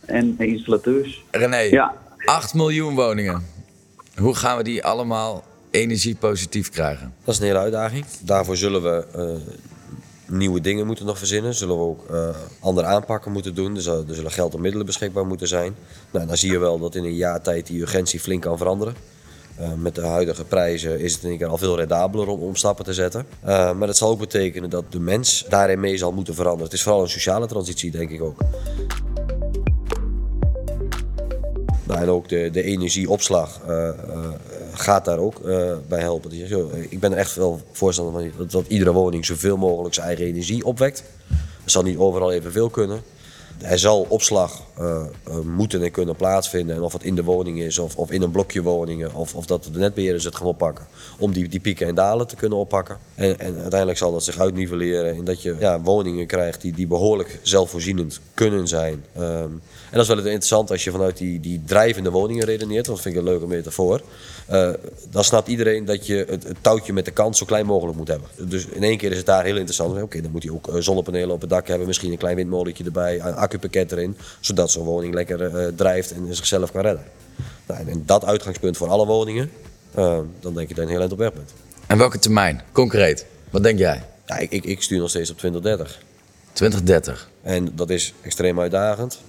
en 0.05 0.35
de 0.35 0.47
installateurs. 0.47 1.23
René, 1.31 1.57
ja. 1.57 1.93
8 2.25 2.53
miljoen 2.53 2.95
woningen. 2.95 3.54
Hoe 4.15 4.35
gaan 4.35 4.57
we 4.57 4.63
die 4.63 4.83
allemaal 4.83 5.43
energiepositief 5.71 6.69
krijgen? 6.69 7.13
Dat 7.23 7.33
is 7.33 7.39
een 7.39 7.47
hele 7.47 7.59
uitdaging. 7.59 8.05
Daarvoor 8.21 8.57
zullen 8.57 8.83
we 8.83 9.05
uh, 9.15 10.35
nieuwe 10.37 10.61
dingen 10.61 10.85
moeten 10.85 11.05
nog 11.05 11.17
verzinnen. 11.17 11.53
Zullen 11.53 11.75
we 11.75 11.81
ook 11.81 12.05
uh, 12.11 12.29
andere 12.59 12.87
aanpakken 12.87 13.31
moeten 13.31 13.55
doen. 13.55 13.73
Dus, 13.73 13.85
er 13.85 14.03
zullen 14.07 14.31
geld 14.31 14.53
en 14.53 14.61
middelen 14.61 14.85
beschikbaar 14.85 15.25
moeten 15.25 15.47
zijn. 15.47 15.75
Nou, 16.11 16.27
dan 16.27 16.37
zie 16.37 16.51
je 16.51 16.57
wel 16.57 16.79
dat 16.79 16.95
in 16.95 17.03
een 17.03 17.15
jaar 17.15 17.41
tijd 17.41 17.67
die 17.67 17.81
urgentie 17.81 18.19
flink 18.19 18.41
kan 18.41 18.57
veranderen. 18.57 18.95
met 19.77 19.95
de 19.95 20.05
huidige 20.05 20.43
prijzen 20.43 20.99
is 20.99 21.13
het 21.13 21.23
in 21.23 21.29
één 21.29 21.37
keer 21.37 21.47
al 21.47 21.57
veel 21.57 21.77
redabeler 21.77 22.27
om, 22.27 22.39
om 22.39 22.55
stappen 22.55 22.85
te 22.85 22.93
zetten. 22.93 23.25
maar 23.43 23.87
dat 23.87 23.97
zal 23.97 24.09
ook 24.09 24.19
betekenen 24.19 24.69
dat 24.69 24.91
de 24.91 24.99
mens 24.99 25.45
daarin 25.49 25.79
mee 25.79 25.97
zal 25.97 26.11
moeten 26.11 26.35
veranderen. 26.35 26.65
Het 26.65 26.73
is 26.73 26.83
vooral 26.83 27.01
een 27.01 27.09
sociale 27.09 27.47
transitie, 27.47 27.91
denk 27.91 28.09
ik 28.09 28.21
ook. 28.21 28.41
En 32.01 32.09
ook 32.09 32.29
de, 32.29 32.49
de 32.51 32.63
energieopslag 32.63 33.59
uh, 33.67 33.89
uh, 34.09 34.27
gaat 34.73 35.05
daar 35.05 35.17
ook 35.17 35.39
uh, 35.45 35.71
bij 35.87 35.99
helpen. 35.99 36.29
Dus, 36.29 36.49
ik 36.89 36.99
ben 36.99 37.11
er 37.11 37.17
echt 37.17 37.35
wel 37.35 37.61
voorstander 37.71 38.13
van 38.13 38.31
dat, 38.37 38.51
dat, 38.51 38.65
iedere 38.67 38.91
woning 38.91 39.25
zoveel 39.25 39.57
mogelijk 39.57 39.93
zijn 39.93 40.07
eigen 40.07 40.25
energie 40.25 40.65
opwekt. 40.65 41.03
Dat 41.27 41.71
zal 41.71 41.83
niet 41.83 41.97
overal 41.97 42.31
evenveel 42.31 42.69
kunnen. 42.69 43.01
Er 43.61 43.79
zal 43.79 44.05
opslag 44.09 44.61
moeten 45.43 45.83
en 45.83 45.91
kunnen 45.91 46.15
plaatsvinden. 46.15 46.75
En 46.75 46.81
of 46.81 46.93
het 46.93 47.03
in 47.03 47.15
de 47.15 47.23
woning 47.23 47.59
is 47.59 47.79
of, 47.79 47.95
of 47.95 48.11
in 48.11 48.21
een 48.21 48.31
blokje 48.31 48.61
woningen. 48.61 49.13
Of, 49.13 49.35
of 49.35 49.45
dat 49.45 49.69
de 49.71 49.79
netbeheerders 49.79 50.23
het 50.23 50.35
gaan 50.35 50.47
oppakken. 50.47 50.85
Om 51.19 51.33
die, 51.33 51.47
die 51.47 51.59
pieken 51.59 51.87
en 51.87 51.95
dalen 51.95 52.27
te 52.27 52.35
kunnen 52.35 52.57
oppakken. 52.57 52.97
En, 53.15 53.39
en 53.39 53.55
uiteindelijk 53.59 53.97
zal 53.97 54.11
dat 54.11 54.23
zich 54.23 54.39
uitnivelleren 54.39 55.15
in 55.15 55.23
dat 55.23 55.41
je 55.41 55.55
ja, 55.59 55.81
woningen 55.81 56.27
krijgt 56.27 56.61
die, 56.61 56.73
die 56.73 56.87
behoorlijk 56.87 57.39
zelfvoorzienend 57.41 58.19
kunnen 58.33 58.67
zijn. 58.67 59.03
Um, 59.17 59.61
en 59.91 60.01
dat 60.01 60.01
is 60.01 60.07
wel 60.07 60.17
interessant 60.17 60.71
als 60.71 60.83
je 60.83 60.91
vanuit 60.91 61.17
die, 61.17 61.39
die 61.39 61.61
drijvende 61.65 62.11
woningen 62.11 62.45
redeneert. 62.45 62.85
Dat 62.85 63.01
vind 63.01 63.15
ik 63.15 63.21
een 63.21 63.27
leuke 63.27 63.47
metafoor. 63.47 64.01
Uh, 64.51 64.69
dan 65.09 65.23
snapt 65.23 65.47
iedereen 65.47 65.85
dat 65.85 66.07
je 66.07 66.25
het, 66.29 66.45
touwtje 66.61 66.93
met 66.93 67.05
de 67.05 67.11
kant 67.11 67.37
zo 67.37 67.45
klein 67.45 67.65
mogelijk 67.65 67.97
moet 67.97 68.07
hebben. 68.07 68.27
Dus 68.37 68.65
in 68.65 68.83
één 68.83 68.97
keer 68.97 69.11
is 69.11 69.17
het 69.17 69.25
daar 69.25 69.43
heel 69.43 69.55
interessant. 69.55 70.01
Oké, 70.01 70.21
dan 70.21 70.31
moet 70.31 70.43
hij 70.43 70.51
ook 70.51 70.69
zonnepanelen 70.79 71.35
op 71.35 71.41
het 71.41 71.49
dak 71.49 71.67
hebben. 71.67 71.87
Misschien 71.87 72.11
een 72.11 72.17
klein 72.17 72.35
windmolentje 72.35 72.83
erbij. 72.83 73.21
Accupakket 73.45 73.91
erin. 73.91 74.17
Zodat 74.39 74.71
zo'n 74.71 74.85
woning 74.85 75.13
lekker 75.13 75.55
uh, 75.55 75.67
drijft 75.75 76.11
en 76.11 76.35
zichzelf 76.35 76.71
kan 76.71 76.81
redden. 76.81 77.03
Nou, 77.65 77.89
en 77.89 78.03
dat 78.05 78.25
uitgangspunt 78.25 78.77
voor 78.77 78.87
alle 78.87 79.05
woningen. 79.05 79.51
Uh, 79.97 80.19
dan 80.39 80.53
denk 80.53 80.69
ik 80.69 80.75
dat 80.75 80.77
je 80.77 80.81
een 80.81 80.87
heel 80.87 80.99
eind 80.99 81.11
op 81.11 81.17
weg 81.17 81.33
bent. 81.33 81.53
En 81.87 81.97
welke 81.97 82.19
termijn? 82.19 82.61
Concreet. 82.71 83.25
Wat 83.49 83.63
denk 83.63 83.79
jij? 83.79 84.03
Ja, 84.25 84.37
ik, 84.37 84.51
ik, 84.51 84.63
ik 84.65 84.81
stuur 84.81 84.99
nog 84.99 85.09
steeds 85.09 85.29
op 85.29 85.37
2030. 85.37 86.01
2030. 86.53 87.29
En 87.41 87.75
dat 87.75 87.89
is 87.89 88.13
extreem 88.21 88.59
uitdagend. 88.59 89.19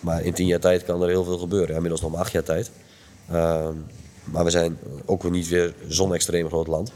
Maar 0.00 0.22
in 0.22 0.32
tien 0.32 0.46
jaar 0.46 0.60
tijd 0.60 0.84
kan 0.84 1.02
er 1.02 1.08
heel 1.08 1.24
veel 1.24 1.38
gebeuren. 1.38 1.68
Ja, 1.68 1.74
inmiddels 1.74 2.00
nog 2.00 2.10
maar 2.10 2.20
acht 2.20 2.32
jaar 2.32 2.42
tijd. 2.42 2.70
Uh, 3.32 3.68
maar 4.24 4.44
we 4.44 4.50
zijn 4.50 4.78
ook 5.04 5.22
weer 5.22 5.30
niet 5.30 5.48
weer 5.48 5.74
zo'n 5.88 6.14
extreem 6.14 6.48
groot 6.48 6.66
land. 6.66 6.92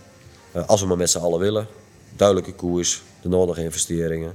Uh, 0.57 0.67
als 0.67 0.81
we 0.81 0.87
maar 0.87 0.97
met 0.97 1.11
z'n 1.11 1.19
allen 1.19 1.41
willen. 1.41 1.67
Duidelijke 2.17 2.53
koers, 2.53 3.03
de 3.23 3.29
nodige 3.29 3.63
investeringen. 3.63 4.33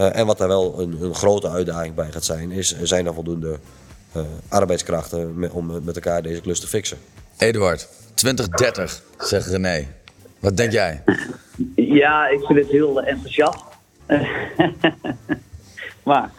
Uh, 0.00 0.16
en 0.16 0.26
wat 0.26 0.38
daar 0.38 0.48
wel 0.48 0.80
een, 0.80 1.02
een, 1.02 1.14
grote 1.14 1.48
uitdaging 1.48 1.94
bij 1.94 2.12
gaat 2.12 2.24
zijn, 2.24 2.50
is 2.50 2.82
zijn 2.82 3.06
er 3.06 3.14
voldoende 3.14 3.58
eh, 4.12 4.22
arbeidskrachten 4.48 5.38
met, 5.38 5.50
om 5.50 5.84
met 5.84 5.94
elkaar 5.94 6.22
deze 6.22 6.40
klus 6.40 6.60
te 6.60 6.66
fixen. 6.66 6.98
Eduard, 7.36 7.88
2030, 8.14 9.02
zegt 9.18 9.46
René. 9.46 9.86
Wat 10.38 10.56
denk 10.56 10.72
jij? 10.72 11.02
Ja, 11.76 12.28
ik 12.28 12.44
vind 12.44 12.58
het 12.58 12.68
heel 12.68 13.02
enthousiast. 13.02 13.64
maar 16.02 16.30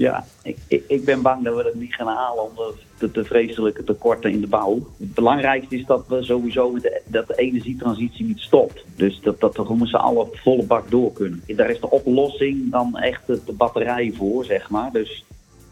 Ja, 0.00 0.24
ik, 0.42 0.56
ik, 0.66 0.84
ik 0.86 1.04
ben 1.04 1.22
bang 1.22 1.44
dat 1.44 1.56
we 1.56 1.62
dat 1.62 1.74
niet 1.74 1.94
gaan 1.94 2.06
halen 2.06 2.44
omdat 2.44 2.74
de, 2.98 3.10
de 3.10 3.24
vreselijke 3.24 3.84
tekorten 3.84 4.30
in 4.30 4.40
de 4.40 4.46
bouw. 4.46 4.86
Het 4.98 5.14
belangrijkste 5.14 5.76
is 5.76 5.86
dat 5.86 6.04
we 6.08 6.22
sowieso 6.22 6.78
de, 6.78 7.02
dat 7.06 7.26
de 7.26 7.34
energietransitie 7.34 8.26
niet 8.26 8.38
stopt. 8.38 8.84
Dus 8.96 9.20
dat, 9.22 9.40
dat 9.40 9.56
we 9.56 9.76
met 9.76 9.88
z'n 9.88 9.96
allen 9.96 10.28
volle 10.32 10.62
bak 10.62 10.90
door 10.90 11.12
kunnen. 11.12 11.42
Daar 11.46 11.70
is 11.70 11.80
de 11.80 11.90
oplossing 11.90 12.70
dan 12.70 12.96
echt 12.98 13.26
de, 13.26 13.40
de 13.46 13.52
batterij 13.52 14.12
voor, 14.16 14.44
zeg 14.44 14.70
maar. 14.70 14.92
Dus 14.92 15.24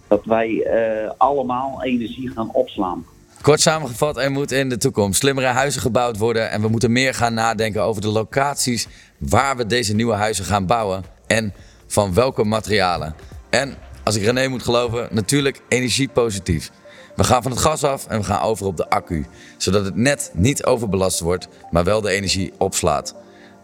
dat 0.08 0.24
wij 0.24 0.62
eh, 0.62 1.10
allemaal 1.16 1.82
energie 1.82 2.30
gaan 2.30 2.52
opslaan. 2.52 3.06
Kort 3.42 3.60
samengevat, 3.60 4.16
er 4.16 4.30
moet 4.30 4.50
in 4.50 4.68
de 4.68 4.78
toekomst 4.78 5.20
slimmere 5.20 5.46
huizen 5.46 5.80
gebouwd 5.80 6.18
worden. 6.18 6.50
En 6.50 6.60
we 6.60 6.68
moeten 6.68 6.92
meer 6.92 7.14
gaan 7.14 7.34
nadenken 7.34 7.82
over 7.82 8.02
de 8.02 8.08
locaties 8.08 8.88
waar 9.18 9.56
we 9.56 9.66
deze 9.66 9.94
nieuwe 9.94 10.14
huizen 10.14 10.44
gaan 10.44 10.66
bouwen. 10.66 11.04
En 11.26 11.52
van 11.86 12.14
welke 12.14 12.44
materialen. 12.44 13.14
En 13.50 13.76
als 14.08 14.16
ik 14.16 14.24
René 14.24 14.48
moet 14.48 14.62
geloven, 14.62 15.08
natuurlijk 15.10 15.60
energiepositief. 15.68 16.70
We 17.16 17.24
gaan 17.24 17.42
van 17.42 17.50
het 17.50 17.60
gas 17.60 17.84
af 17.84 18.06
en 18.06 18.18
we 18.18 18.24
gaan 18.24 18.40
over 18.40 18.66
op 18.66 18.76
de 18.76 18.90
accu. 18.90 19.26
Zodat 19.56 19.84
het 19.84 19.96
net 19.96 20.30
niet 20.34 20.64
overbelast 20.64 21.20
wordt, 21.20 21.48
maar 21.70 21.84
wel 21.84 22.00
de 22.00 22.10
energie 22.10 22.52
opslaat. 22.58 23.14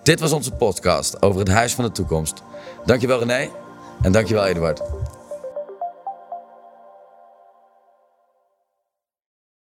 Dit 0.02 0.20
was 0.20 0.32
onze 0.32 0.50
podcast 0.50 1.22
over 1.22 1.38
het 1.38 1.48
huis 1.48 1.74
van 1.74 1.84
de 1.84 1.92
toekomst. 1.92 2.42
Dankjewel 2.84 3.18
René 3.18 3.48
en 4.02 4.12
dankjewel 4.12 4.46
Eduard. 4.46 4.80